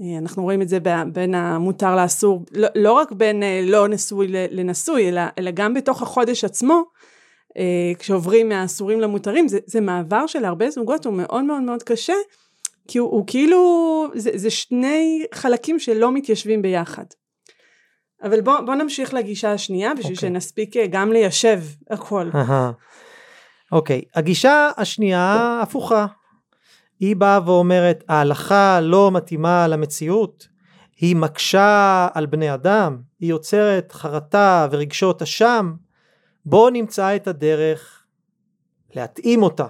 [0.00, 0.78] אה, אנחנו רואים את זה
[1.12, 6.44] בין המותר לאסור, לא, לא רק בין לא נשוי לנשוי, אלא, אלא גם בתוך החודש
[6.44, 6.82] עצמו,
[7.98, 12.14] כשעוברים מהאסורים למותרים, זה, זה מעבר שלהרבה זוגות הוא מאוד מאוד מאוד קשה,
[12.90, 17.04] כי הוא, הוא כאילו, זה, זה שני חלקים שלא מתיישבים ביחד.
[18.22, 20.16] אבל בוא, בוא נמשיך לגישה השנייה, בשביל okay.
[20.16, 20.28] אוקיי.
[20.28, 22.30] שנספיק גם ליישב הכל.
[23.72, 24.18] אוקיי, okay.
[24.18, 26.06] הגישה השנייה הפוכה.
[27.00, 30.48] היא באה ואומרת ההלכה לא מתאימה למציאות,
[30.96, 35.72] היא מקשה על בני אדם, היא יוצרת חרטה ורגשות אשם,
[36.46, 38.02] בואו נמצא את הדרך
[38.94, 39.66] להתאים אותה,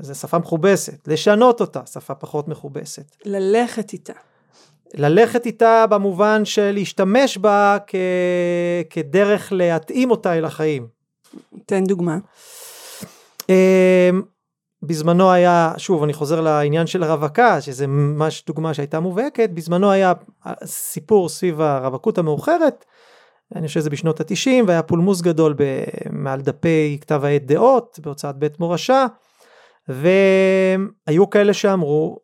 [0.00, 3.16] זו שפה מכובסת, לשנות אותה, שפה פחות מכובסת.
[3.24, 4.12] ללכת איתה.
[4.94, 7.94] ללכת איתה במובן של להשתמש בה כ...
[8.90, 10.86] כדרך להתאים אותה אל החיים.
[11.66, 12.18] תן דוגמה.
[13.48, 14.22] אמ,
[14.82, 20.12] בזמנו היה, שוב אני חוזר לעניין של הרווקה, שזה ממש דוגמה שהייתה מובהקת, בזמנו היה
[20.64, 22.84] סיפור סביב הרווקות המאוחרת,
[23.54, 25.62] אני חושב שזה בשנות התשעים, והיה פולמוס גדול ב,
[26.10, 29.06] מעל דפי כתב העת דעות בהוצאת בית מורשה,
[29.88, 32.18] והיו כאלה שאמרו,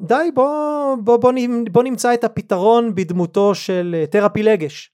[0.00, 1.32] די בוא, בוא, בוא,
[1.72, 4.92] בוא נמצא את הפתרון בדמותו של תרפי לגש.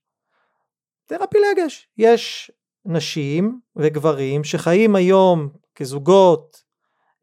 [1.06, 2.50] תרפי לגש, יש
[2.84, 6.62] נשים וגברים שחיים היום כזוגות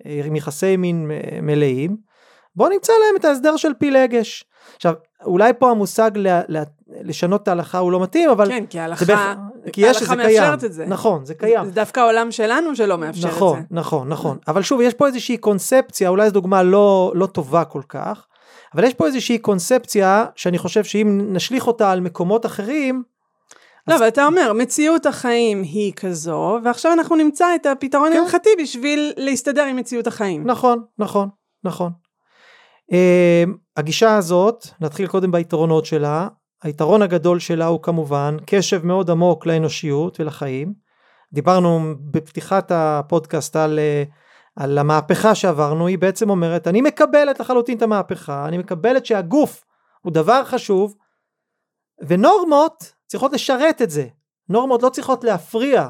[0.06, 1.98] עם יחסי מין מלאים,
[2.56, 4.46] בוא נמצא להם את ההסדר של פילגש.
[4.76, 4.94] עכשיו,
[5.26, 6.64] אולי פה המושג ל, ל,
[7.02, 8.48] לשנות את ההלכה הוא לא מתאים, אבל...
[8.48, 9.20] כן, כי ההלכה, בח...
[9.74, 10.72] כי יש, ההלכה מאפשרת קיים.
[10.72, 10.86] את זה.
[10.86, 11.66] נכון, זה קיים.
[11.66, 13.68] זה דווקא העולם שלנו שלא מאפשר נכון, את זה.
[13.72, 14.38] נכון, נכון, נכון.
[14.48, 18.28] אבל שוב, יש פה איזושהי קונספציה, אולי זו דוגמה לא, לא טובה כל כך,
[18.76, 23.04] אבל יש פה איזושהי קונספציה שאני חושב שאם נשליך אותה על מקומות אחרים,
[23.88, 28.18] לא, אבל אתה אומר, מציאות החיים היא כזו, ועכשיו אנחנו נמצא את הפתרון כן.
[28.18, 30.44] ההלכתי בשביל להסתדר עם מציאות החיים.
[30.48, 31.30] נכון, נכון,
[31.64, 32.03] נכון.
[32.94, 36.28] Uh, הגישה הזאת, נתחיל קודם ביתרונות שלה,
[36.64, 40.74] היתרון הגדול שלה הוא כמובן קשב מאוד עמוק לאנושיות ולחיים.
[41.34, 44.12] דיברנו בפתיחת הפודקאסט על, uh,
[44.56, 49.66] על המהפכה שעברנו, היא בעצם אומרת, אני מקבלת לחלוטין את המהפכה, אני מקבלת שהגוף
[50.02, 50.96] הוא דבר חשוב,
[52.08, 54.08] ונורמות צריכות לשרת את זה.
[54.50, 55.90] נורמות לא צריכות להפריע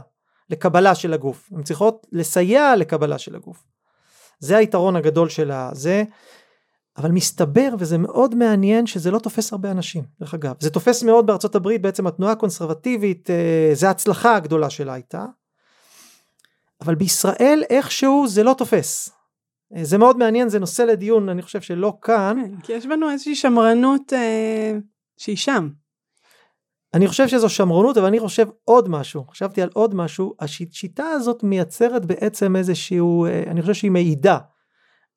[0.50, 3.64] לקבלה של הגוף, הן צריכות לסייע לקבלה של הגוף.
[4.40, 6.04] זה היתרון הגדול של הזה,
[6.98, 10.56] אבל מסתבר וזה מאוד מעניין שזה לא תופס הרבה אנשים, דרך אגב.
[10.60, 15.26] זה תופס מאוד בארצות הברית, בעצם התנועה הקונסרבטיבית, אה, זה ההצלחה הגדולה שלה הייתה.
[16.82, 19.10] אבל בישראל איכשהו זה לא תופס.
[19.76, 22.38] אה, זה מאוד מעניין, זה נושא לדיון, אני חושב שלא כאן.
[22.42, 24.78] כן, כי יש בנו איזושהי שמרנות אה,
[25.18, 25.70] שהיא שם.
[26.94, 31.44] אני חושב שזו שמרנות, אבל אני חושב עוד משהו, חשבתי על עוד משהו, השיטה הזאת
[31.44, 34.38] מייצרת בעצם איזשהו, אה, אני חושב שהיא מעידה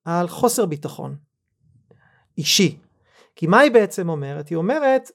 [0.04, 1.16] על חוסר ביטחון
[2.38, 2.78] אישי.
[3.36, 4.48] כי מה היא בעצם אומרת?
[4.48, 5.10] היא אומרת,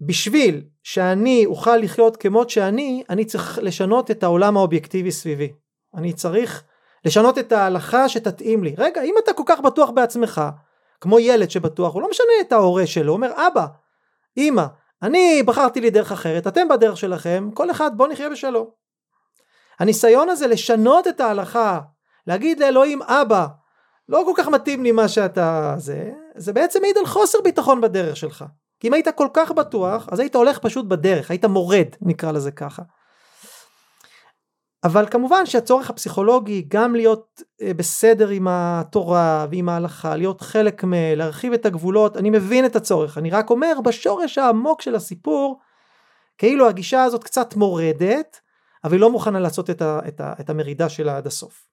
[0.00, 5.52] בשביל שאני אוכל לחיות כמות שאני, אני צריך לשנות את העולם האובייקטיבי סביבי.
[5.94, 6.62] אני צריך
[7.04, 8.74] לשנות את ההלכה שתתאים לי.
[8.78, 10.42] רגע, אם אתה כל כך בטוח בעצמך,
[11.00, 13.66] כמו ילד שבטוח, הוא לא משנה את ההורה שלו, הוא אומר אבא,
[14.36, 14.64] אמא,
[15.02, 18.66] אני בחרתי לי דרך אחרת, אתם בדרך שלכם, כל אחד בוא נחיה בשלום.
[19.78, 21.80] הניסיון הזה לשנות את ההלכה,
[22.26, 23.46] להגיד לאלוהים אבא,
[24.08, 28.16] לא כל כך מתאים לי מה שאתה זה, זה בעצם מעיד על חוסר ביטחון בדרך
[28.16, 28.44] שלך.
[28.80, 32.50] כי אם היית כל כך בטוח, אז היית הולך פשוט בדרך, היית מורד, נקרא לזה
[32.50, 32.82] ככה.
[34.84, 40.92] אבל כמובן שהצורך הפסיכולוגי גם להיות אה, בסדר עם התורה ועם ההלכה, להיות חלק מ...
[40.94, 45.60] להרחיב את הגבולות, אני מבין את הצורך, אני רק אומר בשורש העמוק של הסיפור,
[46.38, 48.40] כאילו הגישה הזאת קצת מורדת,
[48.84, 51.71] אבל היא לא מוכנה לעשות את, ה, את, ה, את המרידה שלה עד הסוף.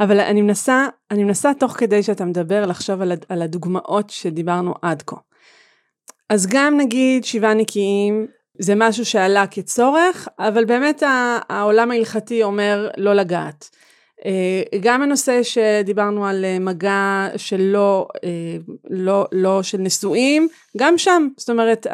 [0.00, 5.02] אבל אני מנסה, אני מנסה תוך כדי שאתה מדבר לחשוב על, על הדוגמאות שדיברנו עד
[5.06, 5.16] כה.
[6.30, 8.26] אז גם נגיד שבעה נקיים
[8.58, 11.02] זה משהו שעלה כצורך, אבל באמת
[11.48, 13.70] העולם ההלכתי אומר לא לגעת.
[14.24, 18.28] אה, גם הנושא שדיברנו על אה, מגע שלא, אה,
[18.90, 21.86] לא, לא של נשואים, גם שם, זאת אומרת,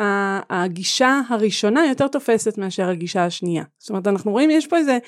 [0.50, 3.64] הגישה הראשונה יותר תופסת מאשר הגישה השנייה.
[3.78, 4.98] זאת אומרת, אנחנו רואים, יש פה איזה,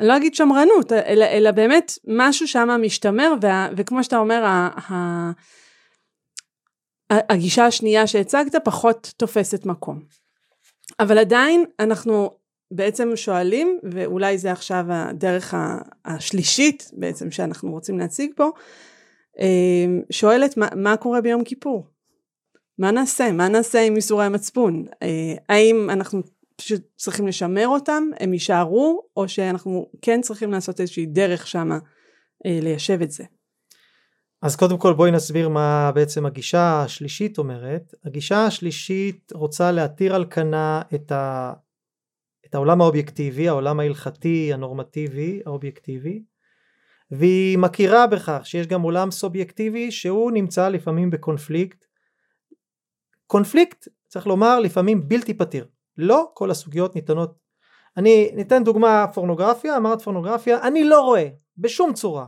[0.00, 4.68] אני לא אגיד שמרנות, אלא, אלא באמת משהו שם משתמר, וה, וכמו שאתה אומר, ה,
[4.92, 5.30] ה,
[7.10, 10.02] הגישה השנייה שהצגת פחות תופסת מקום.
[11.00, 12.30] אבל עדיין אנחנו
[12.70, 15.54] בעצם שואלים, ואולי זה עכשיו הדרך
[16.04, 18.50] השלישית בעצם שאנחנו רוצים להציג פה,
[19.38, 21.86] אמ, שואלת מה, מה קורה ביום כיפור?
[22.78, 23.32] מה נעשה?
[23.32, 24.84] מה נעשה עם איסורי המצפון?
[25.02, 26.22] אה, האם אנחנו
[26.60, 31.78] פשוט צריכים לשמר אותם, הם יישארו, או שאנחנו כן צריכים לעשות איזושהי דרך שמה
[32.46, 33.24] אה, ליישב את זה?
[34.42, 37.94] אז קודם כל בואי נסביר מה בעצם הגישה השלישית אומרת.
[38.04, 41.52] הגישה השלישית רוצה להתיר על כנה את, ה...
[42.46, 46.22] את העולם האובייקטיבי, העולם ההלכתי, הנורמטיבי, האובייקטיבי,
[47.10, 51.84] והיא מכירה בכך שיש גם עולם סובייקטיבי שהוא נמצא לפעמים בקונפליקט.
[53.26, 55.66] קונפליקט, צריך לומר, לפעמים בלתי פתיר.
[56.00, 57.34] לא כל הסוגיות ניתנות.
[57.96, 62.26] אני ניתן דוגמה פורנוגרפיה, אמרת פורנוגרפיה, אני לא רואה בשום צורה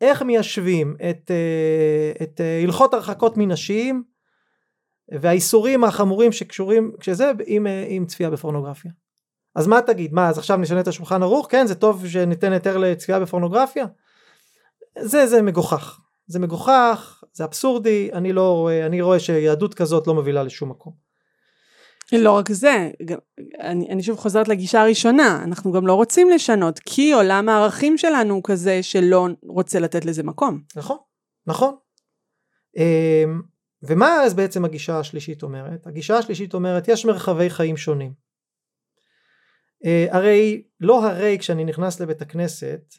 [0.00, 4.02] איך מיישבים את, אה, את אה, הלכות הרחקות מנשים
[5.20, 8.90] והאיסורים החמורים שקשורים כשזה עם, אה, עם צפייה בפורנוגרפיה.
[9.54, 10.12] אז מה תגיד?
[10.12, 11.46] מה אז עכשיו נשנה את השולחן ערוך?
[11.50, 13.86] כן זה טוב שניתן היתר לצפייה בפורנוגרפיה?
[14.98, 16.00] זה זה מגוחך.
[16.26, 21.03] זה מגוחך, זה אבסורדי, אני לא רואה, אני רואה שיהדות כזאת לא מובילה לשום מקום.
[22.12, 22.90] לא רק זה,
[23.60, 28.34] אני, אני שוב חוזרת לגישה הראשונה, אנחנו גם לא רוצים לשנות, כי עולם הערכים שלנו
[28.34, 30.62] הוא כזה שלא רוצה לתת לזה מקום.
[30.76, 30.98] נכון,
[31.46, 31.76] נכון.
[32.76, 33.42] אמ,
[33.82, 35.86] ומה אז בעצם הגישה השלישית אומרת?
[35.86, 38.12] הגישה השלישית אומרת יש מרחבי חיים שונים.
[39.84, 42.94] אה, הרי לא הרי כשאני נכנס לבית הכנסת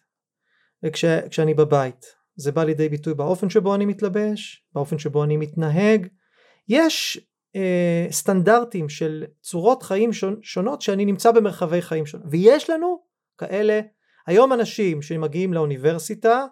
[0.84, 6.08] וכש, כשאני בבית זה בא לידי ביטוי באופן שבו אני מתלבש, באופן שבו אני מתנהג,
[6.68, 10.10] יש אה, סטנדרטים של צורות חיים
[10.42, 13.00] שונות שאני נמצא במרחבי חיים שונות ויש לנו
[13.38, 13.82] כאלה.
[14.28, 16.46] היום אנשים שמגיעים לאוניברסיטה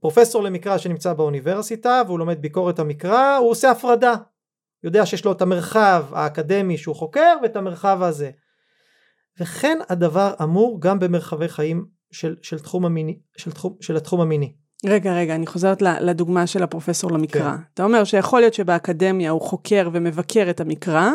[0.00, 4.14] פרופסור למקרא שנמצא באוניברסיטה והוא לומד ביקורת המקרא הוא עושה הפרדה.
[4.84, 8.30] יודע שיש לו את המרחב האקדמי שהוא חוקר ואת המרחב הזה.
[9.40, 14.54] וכן הדבר אמור גם במרחבי חיים של, של, תחום המיני, של, תחום, של התחום המיני
[14.86, 17.56] רגע, רגע, אני חוזרת לדוגמה של הפרופסור למקרא.
[17.56, 17.62] כן.
[17.74, 21.10] אתה אומר שיכול להיות שבאקדמיה הוא חוקר ומבקר את המקרא,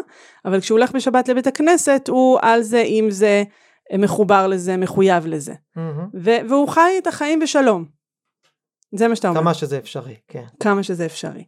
[0.46, 3.44] אבל כשהוא הולך בשבת לבית הכנסת, הוא על זה, עם זה,
[3.98, 5.54] מחובר לזה, מחויב לזה.
[5.54, 6.18] Mm-hmm.
[6.50, 7.86] והוא חי את החיים בשלום.
[8.96, 9.42] זה מה שאתה אומר.
[9.42, 10.46] כמה שזה אפשרי, כן.
[10.60, 11.44] כמה שזה אפשרי.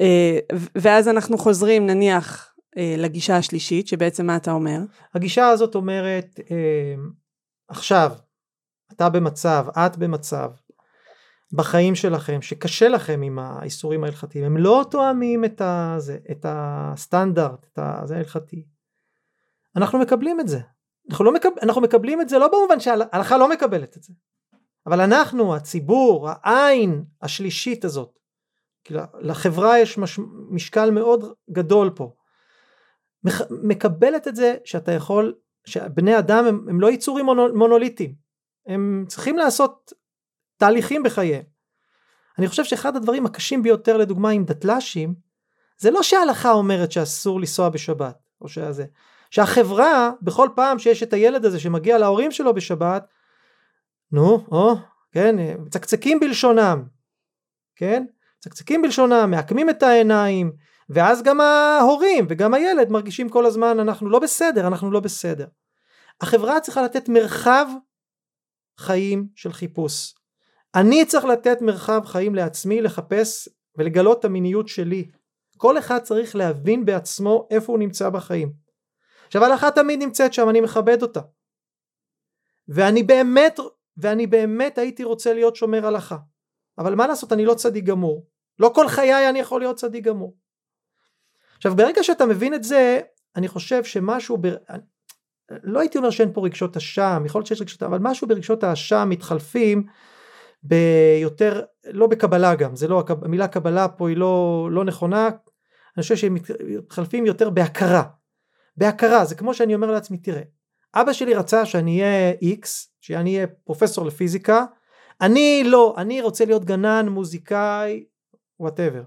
[0.00, 0.38] אה,
[0.74, 4.78] ואז אנחנו חוזרים, נניח, אה, לגישה השלישית, שבעצם מה אתה אומר?
[5.14, 6.94] הגישה הזאת אומרת, אה,
[7.68, 8.12] עכשיו,
[8.92, 10.50] אתה במצב, את במצב,
[11.52, 17.78] בחיים שלכם שקשה לכם עם האיסורים ההלכתיים הם לא תואמים את, הזה, את הסטנדרט את
[17.82, 18.66] הזה ההלכתי.
[19.76, 20.60] אנחנו מקבלים את זה.
[21.10, 24.12] אנחנו, לא מקב, אנחנו מקבלים את זה לא במובן שההלכה לא מקבלת את זה
[24.86, 28.18] אבל אנחנו הציבור העין השלישית הזאת
[29.20, 32.12] לחברה יש מש, משקל מאוד גדול פה.
[33.50, 38.14] מקבלת את זה שאתה יכול שבני אדם הם, הם לא יצורים מונוליטיים.
[38.66, 39.92] הם צריכים לעשות
[40.56, 41.42] תהליכים בחייהם.
[42.38, 45.14] אני חושב שאחד הדברים הקשים ביותר לדוגמה עם דתל"שים
[45.78, 48.84] זה לא שההלכה אומרת שאסור לנסוע בשבת או שזה
[49.30, 53.06] שהחברה בכל פעם שיש את הילד הזה שמגיע להורים שלו בשבת
[54.12, 54.74] נו או
[55.12, 56.82] כן מצקצקים בלשונם
[57.76, 58.04] כן
[58.38, 60.52] מצקצקים בלשונם מעקמים את העיניים
[60.88, 65.46] ואז גם ההורים וגם הילד מרגישים כל הזמן אנחנו לא בסדר אנחנו לא בסדר
[66.20, 67.66] החברה צריכה לתת מרחב
[68.78, 70.14] חיים של חיפוש.
[70.74, 75.10] אני צריך לתת מרחב חיים לעצמי לחפש ולגלות את המיניות שלי.
[75.56, 78.52] כל אחד צריך להבין בעצמו איפה הוא נמצא בחיים.
[79.26, 81.20] עכשיו ההלכה תמיד נמצאת שם, אני מכבד אותה.
[82.68, 83.60] ואני באמת,
[83.96, 86.16] ואני באמת הייתי רוצה להיות שומר הלכה.
[86.78, 88.26] אבל מה לעשות, אני לא צדיק גמור.
[88.58, 90.36] לא כל חיי אני יכול להיות צדיק גמור.
[91.56, 93.00] עכשיו ברגע שאתה מבין את זה,
[93.36, 94.48] אני חושב שמשהו, ב...
[95.62, 99.06] לא הייתי אומר שאין פה רגשות אשם, יכול להיות שיש רגשות, אבל משהו ברגשות האשם
[99.10, 99.86] מתחלפים
[100.64, 105.28] ביותר, לא בקבלה גם, זה לא, המילה קבלה פה היא לא, לא נכונה,
[105.96, 108.02] אני חושב שהם מתחלפים יותר בהכרה.
[108.76, 110.42] בהכרה, זה כמו שאני אומר לעצמי, תראה,
[110.94, 114.64] אבא שלי רצה שאני אהיה איקס, שאני אהיה פרופסור לפיזיקה,
[115.20, 118.04] אני לא, אני רוצה להיות גנן, מוזיקאי,
[118.60, 119.02] whatever.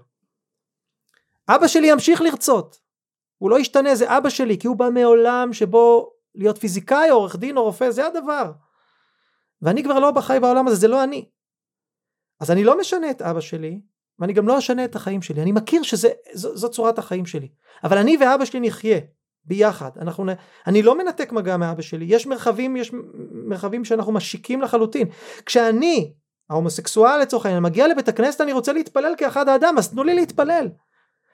[1.48, 2.80] אבא שלי ימשיך לרצות,
[3.38, 7.56] הוא לא ישתנה, זה אבא שלי, כי הוא בא מעולם שבו להיות פיזיקאי עורך דין
[7.56, 8.52] או רופא, זה הדבר.
[9.62, 11.28] ואני כבר לא בחי בעולם הזה, זה לא אני.
[12.40, 13.80] אז אני לא משנה את אבא שלי,
[14.18, 15.42] ואני גם לא אשנה את החיים שלי.
[15.42, 17.48] אני מכיר שזו צורת החיים שלי.
[17.84, 18.98] אבל אני ואבא שלי נחיה
[19.44, 19.90] ביחד.
[20.00, 20.24] אנחנו,
[20.66, 22.04] אני לא מנתק מגע מאבא שלי.
[22.08, 22.92] יש מרחבים, יש
[23.32, 25.08] מרחבים שאנחנו משיקים לחלוטין.
[25.46, 26.12] כשאני,
[26.50, 30.68] ההומוסקסואל לצורך העניין, מגיע לבית הכנסת, אני רוצה להתפלל כאחד האדם, אז תנו לי להתפלל.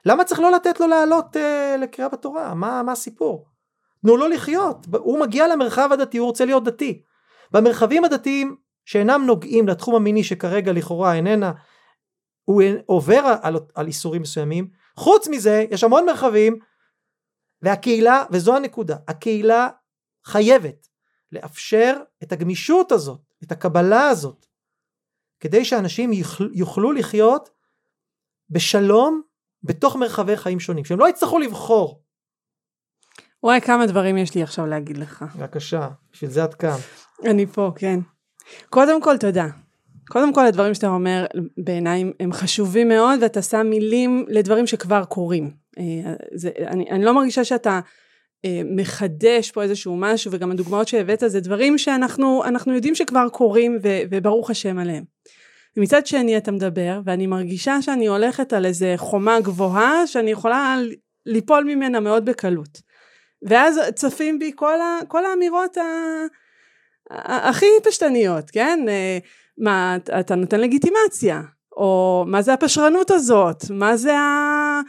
[0.06, 2.54] למה צריך לא לתת לו לעלות אה, לקריאה בתורה?
[2.54, 3.46] מה, מה הסיפור?
[4.02, 4.86] תנו לו לחיות.
[4.98, 7.02] הוא מגיע למרחב הדתי, הוא רוצה להיות דתי.
[7.52, 11.52] במרחבים הדתיים שאינם נוגעים לתחום המיני שכרגע לכאורה איננה,
[12.44, 14.70] הוא עובר על, על איסורים מסוימים.
[14.96, 16.58] חוץ מזה, יש המון מרחבים,
[17.62, 19.68] והקהילה, וזו הנקודה, הקהילה
[20.24, 20.88] חייבת
[21.32, 24.46] לאפשר את הגמישות הזאת, את הקבלה הזאת,
[25.40, 27.50] כדי שאנשים יוכל, יוכלו לחיות
[28.50, 29.22] בשלום
[29.62, 32.02] בתוך מרחבי חיים שונים, שהם לא יצטרכו לבחור.
[33.42, 35.24] וואי, כמה דברים יש לי עכשיו להגיד לך.
[35.36, 36.78] בבקשה, בשביל זה את כאן.
[37.24, 38.00] אני פה, כן.
[38.70, 39.46] קודם כל, תודה.
[40.08, 41.26] קודם כל, הדברים שאתה אומר
[41.58, 45.50] בעיניי הם חשובים מאוד, ואתה שם מילים לדברים שכבר קורים.
[45.78, 47.80] אה, זה, אני, אני לא מרגישה שאתה
[48.44, 52.42] אה, מחדש פה איזשהו משהו, וגם הדוגמאות שהבאת זה דברים שאנחנו
[52.74, 55.04] יודעים שכבר קורים, ו, וברוך השם עליהם.
[55.76, 60.76] ומצד שני אתה מדבר, ואני מרגישה שאני הולכת על איזה חומה גבוהה, שאני יכולה
[61.26, 62.82] ליפול ממנה מאוד בקלות.
[63.42, 65.82] ואז צפים בי כל, ה, כל האמירות ה...
[67.10, 68.84] הכי פשטניות, כן?
[68.88, 69.18] אה,
[69.58, 71.42] מה, אתה נותן לגיטימציה,
[71.76, 74.80] או מה זה הפשרנות הזאת, מה זה ה...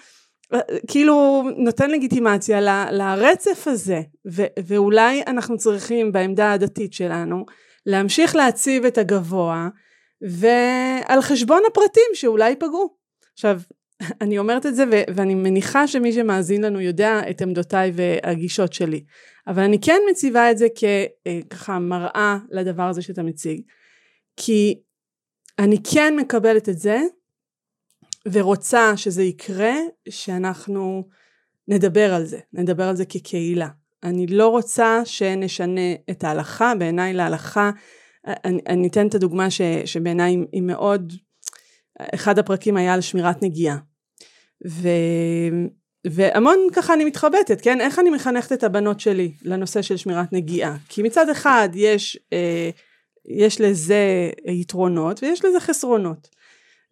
[0.88, 4.02] כאילו נותן לגיטימציה ל, לרצף הזה,
[4.32, 7.46] ו, ואולי אנחנו צריכים בעמדה הדתית שלנו
[7.86, 9.70] להמשיך להציב את הגבוה,
[10.22, 12.96] ועל חשבון הפרטים שאולי ייפגעו.
[13.34, 13.60] עכשיו,
[14.22, 19.04] אני אומרת את זה ו- ואני מניחה שמי שמאזין לנו יודע את עמדותיי והגישות שלי.
[19.48, 23.62] אבל אני כן מציבה את זה כככה אה, מראה לדבר הזה שאתה מציג.
[24.38, 24.80] כי
[25.60, 27.02] אני כן מקבלת את זה
[28.32, 29.74] ורוצה שזה יקרה,
[30.10, 31.08] שאנחנו
[31.68, 33.68] נדבר על זה, נדבר על זה כקהילה.
[34.04, 37.72] אני לא רוצה שנשנה את ההלכה, בעיניי להלכה,
[38.28, 41.14] אני, אני אתן את הדוגמה ש, שבעיניי היא מאוד,
[42.16, 43.78] אחד הפרקים היה על שמירת נגיעה.
[44.68, 44.88] ו...
[46.12, 47.82] והמון ככה אני מתחבטת, כן?
[47.82, 50.76] איך אני מחנכת את הבנות שלי לנושא של שמירת נגיעה?
[50.90, 52.70] כי מצד אחד יש, אה,
[53.26, 56.28] יש לזה יתרונות ויש לזה חסרונות.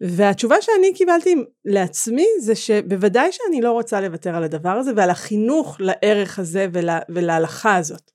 [0.01, 1.35] והתשובה שאני קיבלתי
[1.65, 6.89] לעצמי זה שבוודאי שאני לא רוצה לוותר על הדבר הזה ועל החינוך לערך הזה ול,
[7.09, 8.11] ולהלכה הזאת.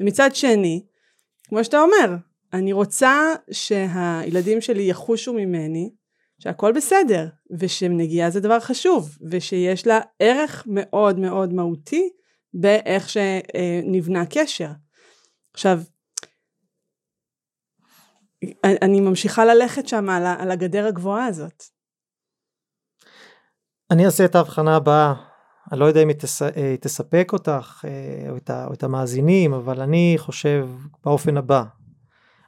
[0.00, 0.82] ומצד שני,
[1.48, 2.16] כמו שאתה אומר,
[2.52, 5.90] אני רוצה שהילדים שלי יחושו ממני
[6.40, 7.28] שהכל בסדר,
[7.58, 12.08] ושנגיעה זה דבר חשוב, ושיש לה ערך מאוד מאוד מהותי
[12.54, 14.70] באיך שנבנה קשר.
[15.52, 15.80] עכשיו,
[18.64, 21.62] אני ממשיכה ללכת שם על, הגדר הגבוהה הזאת.
[23.90, 25.14] אני אעשה את ההבחנה הבאה,
[25.72, 26.16] אני לא יודע אם היא,
[26.56, 30.68] היא תספק אותך אה, או את, ה, או את המאזינים, אבל אני חושב
[31.04, 31.64] באופן הבא,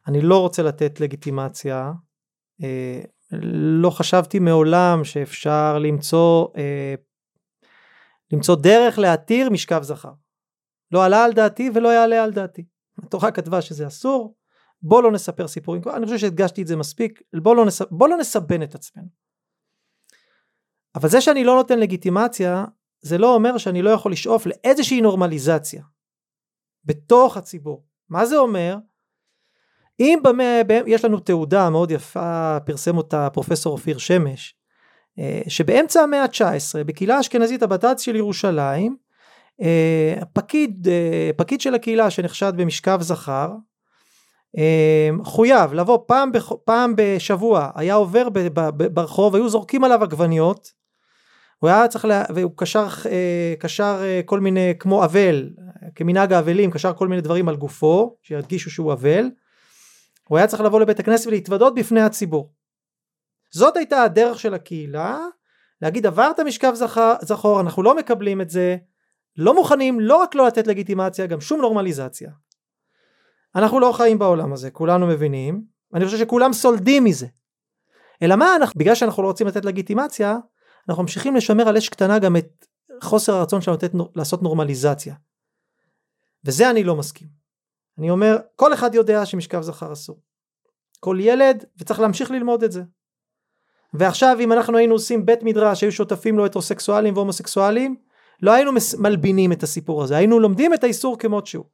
[0.06, 1.92] אני לא רוצה לתת לגיטימציה
[2.62, 3.00] אה,
[3.42, 6.94] לא חשבתי מעולם שאפשר למצוא, אה,
[8.32, 10.12] למצוא דרך להתיר משכב זכר.
[10.92, 12.64] לא עלה על דעתי ולא יעלה על דעתי.
[13.02, 14.36] התורה כתבה שזה אסור,
[14.82, 17.82] בוא לא נספר סיפורים, אני חושב שהדגשתי את זה מספיק, בוא לא, נס...
[17.82, 19.08] בוא לא נסבן את עצמנו.
[20.94, 22.64] אבל זה שאני לא נותן לגיטימציה,
[23.00, 25.84] זה לא אומר שאני לא יכול לשאוף לאיזושהי נורמליזציה
[26.84, 27.86] בתוך הציבור.
[28.08, 28.76] מה זה אומר?
[30.02, 34.54] אם במאה, יש לנו תעודה מאוד יפה, פרסם אותה פרופסור אופיר שמש,
[35.18, 38.96] אה, שבאמצע המאה ה-19 בקהילה האשכנזית הבד"ץ של ירושלים,
[39.62, 43.50] אה, פקיד, אה, פקיד של הקהילה שנחשד במשכב זכר,
[45.24, 46.52] חויב לבוא פעם, בח...
[46.64, 48.38] פעם בשבוע, היה עובר ב...
[48.38, 48.60] ב...
[48.60, 48.86] ב...
[48.86, 50.68] ברחוב, היו זורקים עליו עגבניות,
[51.58, 52.24] הוא היה צריך, לה...
[52.34, 52.86] והוא קשר,
[53.58, 55.50] קשר כל מיני, כמו אבל,
[55.94, 59.24] כמנהג האבלים, קשר כל מיני דברים על גופו, שירגישו שהוא אבל,
[60.32, 62.52] הוא היה צריך לבוא לבית הכנסת ולהתוודות בפני הציבור.
[63.50, 65.18] זאת הייתה הדרך של הקהילה,
[65.82, 68.76] להגיד עברת משכב זכר, זכור, אנחנו לא מקבלים את זה,
[69.36, 72.30] לא מוכנים לא רק לא לתת לגיטימציה, גם שום נורמליזציה.
[73.54, 75.64] אנחנו לא חיים בעולם הזה, כולנו מבינים,
[75.94, 77.26] אני חושב שכולם סולדים מזה.
[78.22, 80.36] אלא מה, אנחנו, בגלל שאנחנו לא רוצים לתת לגיטימציה,
[80.88, 82.66] אנחנו ממשיכים לשמר על אש קטנה גם את
[83.02, 85.14] חוסר הרצון שלנו לתת, לעשות נורמליזציה.
[86.44, 87.41] וזה אני לא מסכים.
[87.98, 90.20] אני אומר, כל אחד יודע שמשכב זכר אסור.
[91.00, 92.82] כל ילד, וצריך להמשיך ללמוד את זה.
[93.94, 97.96] ועכשיו אם אנחנו היינו עושים בית מדרש, היו שותפים לו הטרוסקסואלים והומוסקסואלים,
[98.42, 101.64] לא היינו מלבינים את הסיפור הזה, היינו לומדים את האיסור כמות שהוא.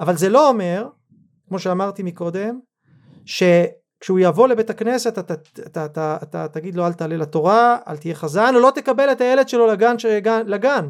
[0.00, 0.88] אבל זה לא אומר,
[1.48, 2.60] כמו שאמרתי מקודם,
[3.24, 7.96] שכשהוא יבוא לבית הכנסת אתה, אתה, אתה, אתה, אתה תגיד לו אל תעלה לתורה, אל
[7.96, 9.96] תהיה חזן, או לא תקבל את הילד שלו לגן,
[10.46, 10.88] לגן.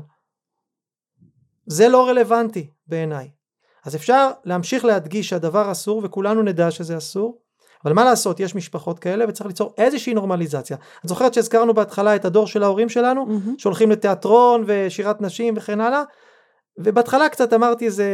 [1.66, 3.30] זה לא רלוונטי בעיניי.
[3.86, 7.38] אז אפשר להמשיך להדגיש שהדבר אסור וכולנו נדע שזה אסור,
[7.84, 10.76] אבל מה לעשות יש משפחות כאלה וצריך ליצור איזושהי נורמליזציה.
[11.04, 13.50] את זוכרת שהזכרנו בהתחלה את הדור של ההורים שלנו mm-hmm.
[13.58, 16.02] שהולכים לתיאטרון ושירת נשים וכן הלאה
[16.78, 18.06] ובהתחלה קצת אמרתי זה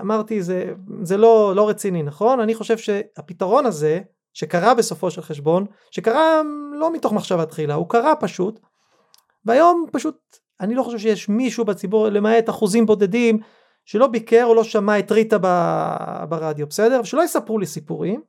[0.00, 4.00] אמרתי זה זה לא לא רציני נכון אני חושב שהפתרון הזה
[4.34, 6.42] שקרה בסופו של חשבון שקרה
[6.72, 8.60] לא מתוך מחשבה תחילה הוא קרה פשוט
[9.44, 10.16] והיום פשוט
[10.60, 13.38] אני לא חושב שיש מישהו בציבור למעט אחוזים בודדים
[13.86, 15.38] שלא ביקר או לא שמע את ריטה
[16.28, 18.20] ברדיו בסדר ושלא יספרו לי סיפורים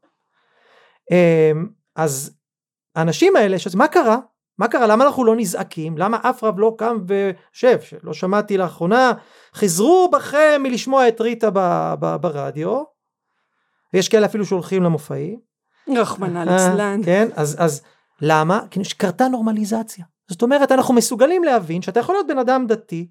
[1.11, 2.37] אמ, אז
[2.95, 4.17] האנשים האלה, שזה, מה קרה?
[4.57, 4.87] מה קרה?
[4.87, 5.97] למה אנחנו לא נזעקים?
[5.97, 7.81] למה אף רב לא קם ושב?
[7.81, 9.13] שלא שמעתי לאחרונה,
[9.53, 12.83] חזרו בכם מלשמוע את ריטה ב- ב- ברדיו,
[13.93, 15.39] ויש כאלה אפילו שהולכים למופעים.
[15.97, 17.01] רחמנא ליצלן.
[17.05, 17.81] כן, אז, אז
[18.21, 18.59] למה?
[18.71, 20.05] כי קרתה נורמליזציה.
[20.29, 23.07] זאת אומרת, אנחנו מסוגלים להבין שאתה יכול להיות בן אדם דתי,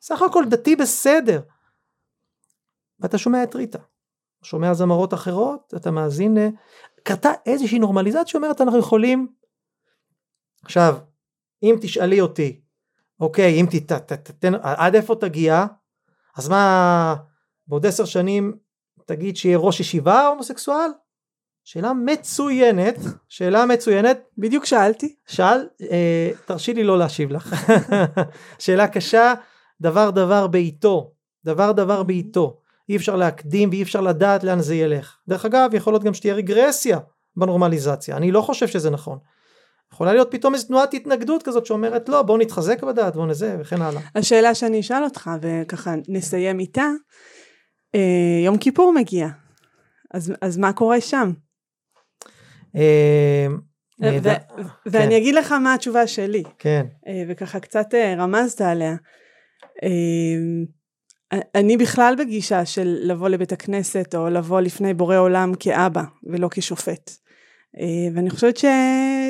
[0.00, 1.40] סך הכל דתי בסדר,
[3.00, 3.78] ואתה שומע את ריטה.
[4.42, 6.36] שומע זמרות אחרות, אתה מאזין,
[7.02, 9.28] קרתה איזושהי נורמליזציה שאומרת אנחנו יכולים,
[10.64, 10.98] עכשיו,
[11.62, 12.60] אם תשאלי אותי,
[13.20, 15.66] אוקיי, אם תתן, עד איפה תגיע,
[16.36, 17.16] אז מה,
[17.66, 18.56] בעוד עשר שנים
[19.06, 20.90] תגיד שיהיה ראש ישיבה הומוסקסואל?
[21.64, 22.94] שאלה מצוינת,
[23.28, 24.18] שאלה מצוינת.
[24.38, 25.16] בדיוק שאלתי.
[25.26, 27.54] שאל, אה, תרשי לי לא להשיב לך.
[28.58, 29.34] שאלה קשה,
[29.80, 31.12] דבר דבר בעיתו,
[31.44, 32.60] דבר דבר בעיתו.
[32.88, 35.16] אי אפשר להקדים ואי אפשר לדעת לאן זה ילך.
[35.28, 36.98] דרך אגב יכול להיות גם שתהיה רגרסיה
[37.36, 39.18] בנורמליזציה, אני לא חושב שזה נכון.
[39.92, 43.82] יכולה להיות פתאום איזו תנועת התנגדות כזאת שאומרת לא בוא נתחזק בדעת בוא נזה וכן
[43.82, 44.02] הלאה.
[44.14, 46.86] השאלה שאני אשאל אותך וככה נסיים איתה,
[47.94, 49.28] אה, יום כיפור מגיע,
[50.14, 51.32] אז, אז מה קורה שם?
[52.76, 53.46] אה,
[54.02, 54.28] ו-
[54.86, 55.16] ואני כן.
[55.16, 56.42] אגיד לך מה התשובה שלי.
[56.58, 56.86] כן.
[57.06, 57.86] אה, וככה קצת
[58.18, 58.96] רמזת עליה.
[61.54, 67.10] אני בכלל בגישה של לבוא לבית הכנסת או לבוא לפני בורא עולם כאבא ולא כשופט.
[67.80, 68.64] אה, ואני חושבת ש...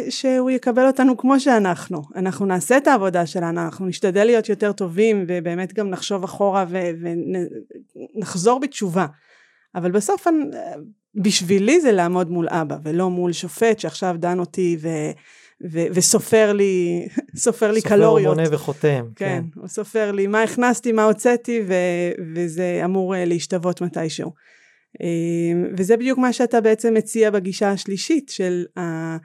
[0.08, 2.02] שהוא יקבל אותנו כמו שאנחנו.
[2.16, 6.90] אנחנו נעשה את העבודה שלנו, אנחנו נשתדל להיות יותר טובים ובאמת גם נחשוב אחורה ו...
[8.16, 9.06] ונחזור בתשובה.
[9.74, 10.26] אבל בסוף
[11.14, 14.88] בשבילי זה לעמוד מול אבא ולא מול שופט שעכשיו דן אותי ו...
[15.70, 17.06] ו- וסופר לי,
[17.36, 18.32] סופר לי סופר קלוריות.
[18.32, 19.06] סופר מונה וחותם.
[19.16, 24.32] כן, כן, הוא סופר לי מה הכנסתי, מה הוצאתי, ו- וזה אמור אה, להשתוות מתישהו.
[25.02, 25.06] אה,
[25.76, 29.16] וזה בדיוק מה שאתה בעצם מציע בגישה השלישית של ה-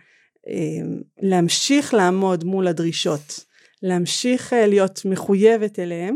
[0.47, 0.81] אה,
[1.21, 3.45] להמשיך לעמוד מול הדרישות,
[3.83, 6.15] להמשיך להיות מחויבת אליהם,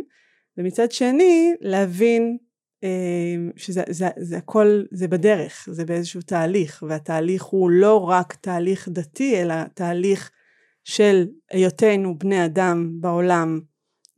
[0.58, 2.38] ומצד שני להבין
[3.56, 9.42] שזה זה, זה הכל, זה בדרך, זה באיזשהו תהליך, והתהליך הוא לא רק תהליך דתי,
[9.42, 10.32] אלא תהליך
[10.84, 13.60] של היותנו בני אדם בעולם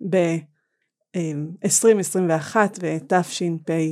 [0.10, 3.92] ב-2021 ותשפ"ב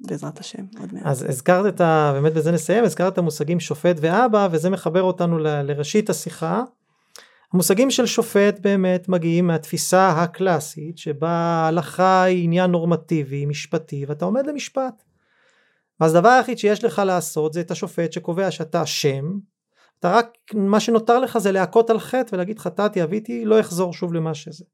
[0.00, 1.02] בעזרת השם עוד מעט.
[1.06, 2.10] אז הזכרת את ה...
[2.14, 5.62] באמת בזה נסיים, הזכרת את המושגים שופט ואבא וזה מחבר אותנו ל...
[5.62, 6.62] לראשית השיחה.
[7.52, 14.46] המושגים של שופט באמת מגיעים מהתפיסה הקלאסית שבה ההלכה היא עניין נורמטיבי, משפטי, ואתה עומד
[14.46, 15.02] למשפט.
[16.00, 19.24] אז הדבר היחיד שיש לך לעשות זה את השופט שקובע שאתה אשם,
[20.00, 24.14] אתה רק, מה שנותר לך זה להכות על חטא ולהגיד חטאתי, אביתי, לא אחזור שוב
[24.14, 24.64] למה שזה.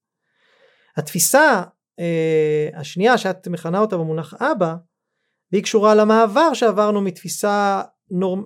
[0.96, 1.62] התפיסה
[1.98, 4.74] אה, השנייה שאת מכנה אותה במונח אבא,
[5.52, 8.44] והיא קשורה למעבר שעברנו מתפיסה נורמ...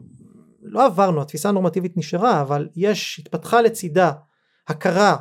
[0.63, 4.13] לא עברנו, התפיסה הנורמטיבית נשארה, אבל יש, התפתחה לצידה
[4.69, 5.17] הכרה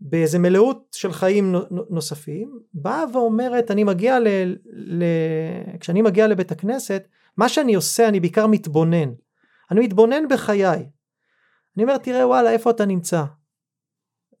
[0.00, 1.54] באיזה מלאות של חיים
[1.90, 4.28] נוספים, באה ואומרת, אני מגיע ל...
[4.66, 5.04] ל...
[5.80, 9.12] כשאני מגיע לבית הכנסת, מה שאני עושה, אני בעיקר מתבונן.
[9.70, 10.90] אני מתבונן בחיי.
[11.76, 13.24] אני אומר, תראה וואלה, איפה אתה נמצא?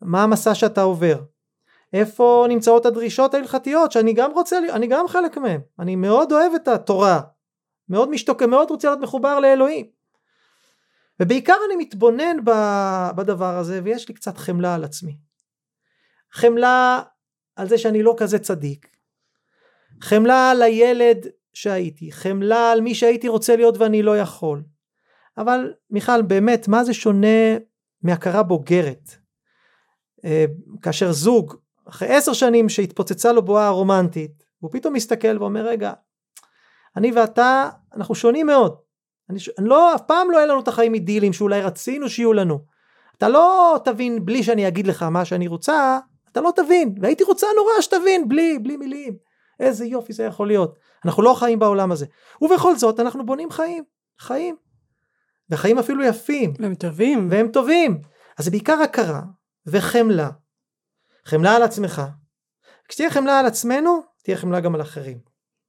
[0.00, 1.22] מה המסע שאתה עובר?
[1.92, 5.60] איפה נמצאות הדרישות ההלכתיות שאני גם רוצה, אני גם חלק מהם.
[5.78, 7.20] אני מאוד אוהב את התורה.
[7.88, 9.86] מאוד משתוקק, מאוד רוצה להיות מחובר לאלוהים.
[11.20, 12.36] ובעיקר אני מתבונן
[13.16, 15.18] בדבר הזה ויש לי קצת חמלה על עצמי.
[16.32, 17.02] חמלה
[17.56, 18.88] על זה שאני לא כזה צדיק.
[20.00, 24.62] חמלה על הילד שהייתי, חמלה על מי שהייתי רוצה להיות ואני לא יכול.
[25.38, 27.56] אבל מיכל באמת מה זה שונה
[28.02, 29.10] מהכרה בוגרת?
[30.24, 30.44] אה,
[30.82, 31.54] כאשר זוג
[31.88, 35.92] אחרי עשר שנים שהתפוצצה לו בועה רומנטית הוא פתאום מסתכל ואומר רגע
[36.96, 38.76] אני ואתה אנחנו שונים מאוד.
[39.30, 42.58] אני, אני לא אף פעם לא יהיה לנו את החיים אידיליים שאולי רצינו שיהיו לנו.
[43.18, 45.98] אתה לא תבין בלי שאני אגיד לך מה שאני רוצה
[46.32, 46.94] אתה לא תבין.
[47.00, 49.16] והייתי רוצה נורא שתבין בלי בלי מילים.
[49.60, 50.74] איזה יופי זה יכול להיות.
[51.04, 52.06] אנחנו לא חיים בעולם הזה.
[52.42, 53.84] ובכל זאת אנחנו בונים חיים.
[54.18, 54.56] חיים
[55.50, 56.52] וחיים אפילו יפים.
[56.58, 57.28] והם טובים.
[57.30, 58.00] והם טובים.
[58.38, 59.20] אז זה בעיקר הכרה
[59.66, 60.30] וחמלה.
[61.24, 62.02] חמלה על עצמך.
[62.88, 65.18] כשתהיה חמלה על עצמנו תהיה חמלה גם על אחרים.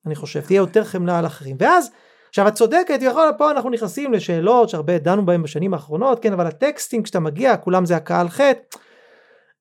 [0.05, 1.57] אני חושב תהיה יותר חמלה על אחרים.
[1.59, 1.91] ואז
[2.30, 6.47] עכשיו את צודקת יכול פה אנחנו נכנסים לשאלות שהרבה דנו בהן בשנים האחרונות כן אבל
[6.47, 8.78] הטקסטים כשאתה מגיע כולם זה הקהל חטא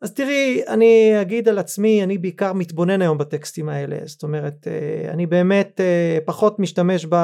[0.05, 5.11] אז תראי אני אגיד על עצמי אני בעיקר מתבונן היום בטקסטים האלה זאת אומרת אה,
[5.13, 7.15] אני באמת אה, פחות משתמש ב,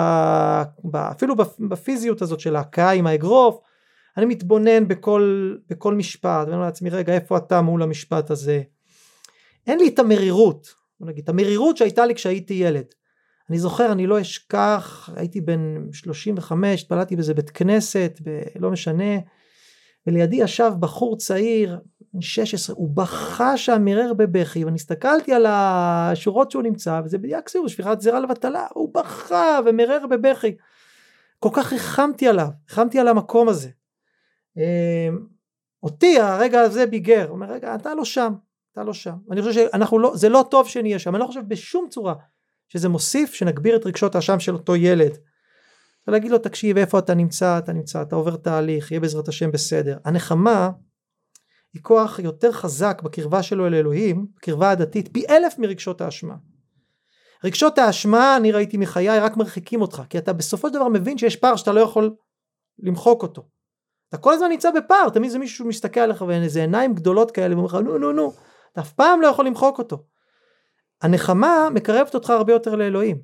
[0.85, 1.35] ב, אפילו
[1.69, 3.61] בפיזיות הזאת של ההכאה עם האגרוף
[4.17, 8.63] אני מתבונן בכל, בכל משפט ואני אומר לעצמי רגע איפה אתה מול המשפט הזה?
[9.67, 12.87] אין לי את המרירות נגיד, את המרירות שהייתה לי כשהייתי ילד.
[13.51, 19.15] אני זוכר אני לא אשכח הייתי בן 35 התפללתי באיזה בית כנסת ב, לא משנה
[20.07, 21.79] ולידי ישב בחור צעיר,
[22.15, 27.49] בן 16, הוא בכה שם מרר בבכי, ואני הסתכלתי על השורות שהוא נמצא, וזה בדיוק
[27.49, 30.57] סיור, שפיכת זרע לבטלה, הוא בכה ומרר בבכי.
[31.39, 33.69] כל כך ריחמתי עליו, ריחמתי על המקום הזה.
[34.57, 35.27] אמ,
[35.83, 38.33] אותי הרגע הזה ביגר, הוא אומר רגע אתה לא שם,
[38.73, 39.15] אתה לא שם.
[39.31, 42.15] אני חושב שאנחנו לא, זה לא טוב שנהיה שם, אני לא חושב בשום צורה
[42.69, 45.13] שזה מוסיף שנגביר את רגשות האשם של אותו ילד.
[46.09, 49.99] ולהגיד לו תקשיב איפה אתה נמצא אתה נמצא אתה עובר תהליך יהיה בעזרת השם בסדר
[50.05, 50.71] הנחמה
[51.75, 56.35] היא כוח יותר חזק בקרבה שלו אל אלוהים קרבה הדתית פי אלף מרגשות האשמה.
[57.45, 61.37] רגשות האשמה אני ראיתי מחיי רק מרחיקים אותך כי אתה בסופו של דבר מבין שיש
[61.37, 62.15] פער שאתה לא יכול
[62.79, 63.43] למחוק אותו.
[64.09, 67.67] אתה כל הזמן נמצא בפער תמיד זה מישהו מסתכל עליך ואיזה עיניים גדולות כאלה ואומר
[67.67, 68.33] לך נו נו נו
[68.73, 70.05] אתה אף פעם לא יכול למחוק אותו.
[71.03, 73.21] הנחמה מקרבת אותך הרבה יותר לאלוהים.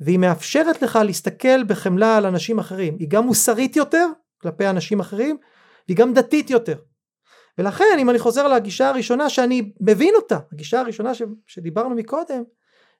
[0.00, 2.96] והיא מאפשרת לך להסתכל בחמלה על אנשים אחרים.
[2.98, 4.08] היא גם מוסרית יותר
[4.42, 5.36] כלפי אנשים אחרים
[5.88, 6.76] והיא גם דתית יותר
[7.58, 12.42] ולכן אם אני חוזר לגישה הראשונה שאני מבין אותה הגישה הראשונה ש, שדיברנו מקודם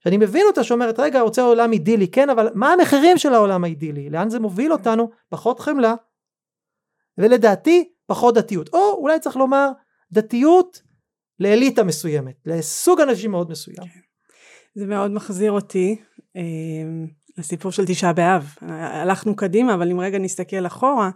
[0.05, 4.11] שאני מבין אותה שאומרת רגע רוצה עולם אידילי כן אבל מה המחירים של העולם האידילי
[4.11, 5.95] לאן זה מוביל אותנו פחות חמלה
[7.19, 9.69] ולדעתי פחות דתיות או אולי צריך לומר
[10.13, 10.83] דתיות
[11.41, 13.87] לאליטה מסוימת לסוג אנשים מאוד מסוים.
[13.87, 14.01] כן.
[14.75, 15.97] זה מאוד מחזיר אותי
[16.37, 17.07] אמ,
[17.39, 18.55] לסיפור של תשעה באב.
[18.61, 21.11] הלכנו קדימה, אבל אם רגע נסתכל אחורה,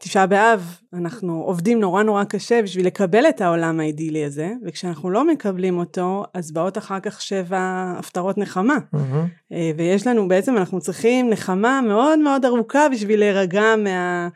[0.00, 5.26] תשעה באב אנחנו עובדים נורא נורא קשה בשביל לקבל את העולם האידילי הזה, וכשאנחנו לא
[5.26, 8.76] מקבלים אותו, אז באות אחר כך שבע הפטרות נחמה.
[8.94, 9.54] Mm-hmm.
[9.76, 14.28] ויש לנו בעצם, אנחנו צריכים נחמה מאוד מאוד ארוכה בשביל להירגע מה,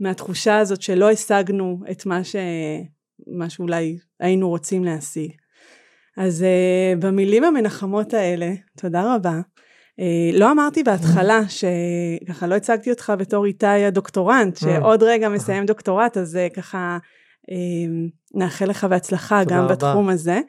[0.00, 2.36] מהתחושה הזאת שלא השגנו את מה, ש,
[3.26, 5.30] מה שאולי היינו רוצים להשיג.
[6.16, 9.40] אז uh, במילים המנחמות האלה, תודה רבה.
[9.98, 14.60] Uh, לא אמרתי בהתחלה שככה לא הצגתי אותך בתור איתי הדוקטורנט, אה.
[14.60, 16.98] שעוד רגע מסיים דוקטורט, אז uh, ככה
[17.42, 17.52] uh,
[18.34, 19.74] נאחל לך בהצלחה גם רבה.
[19.74, 20.40] בתחום הזה.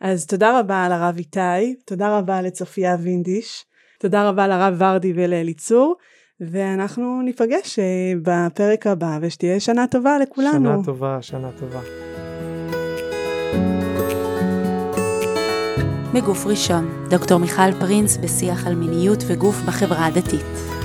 [0.00, 3.64] אז תודה רבה לרב איתי, תודה רבה לצופיה וינדיש,
[4.00, 5.96] תודה רבה לרב ורדי ולאליצור,
[6.40, 7.78] ואנחנו ניפגש
[8.22, 10.70] בפרק הבא, ושתהיה שנה טובה לכולנו.
[10.72, 12.11] שנה טובה, שנה טובה.
[16.14, 20.81] מגוף ראשון, דוקטור מיכל פרינס בשיח על מיניות וגוף בחברה הדתית.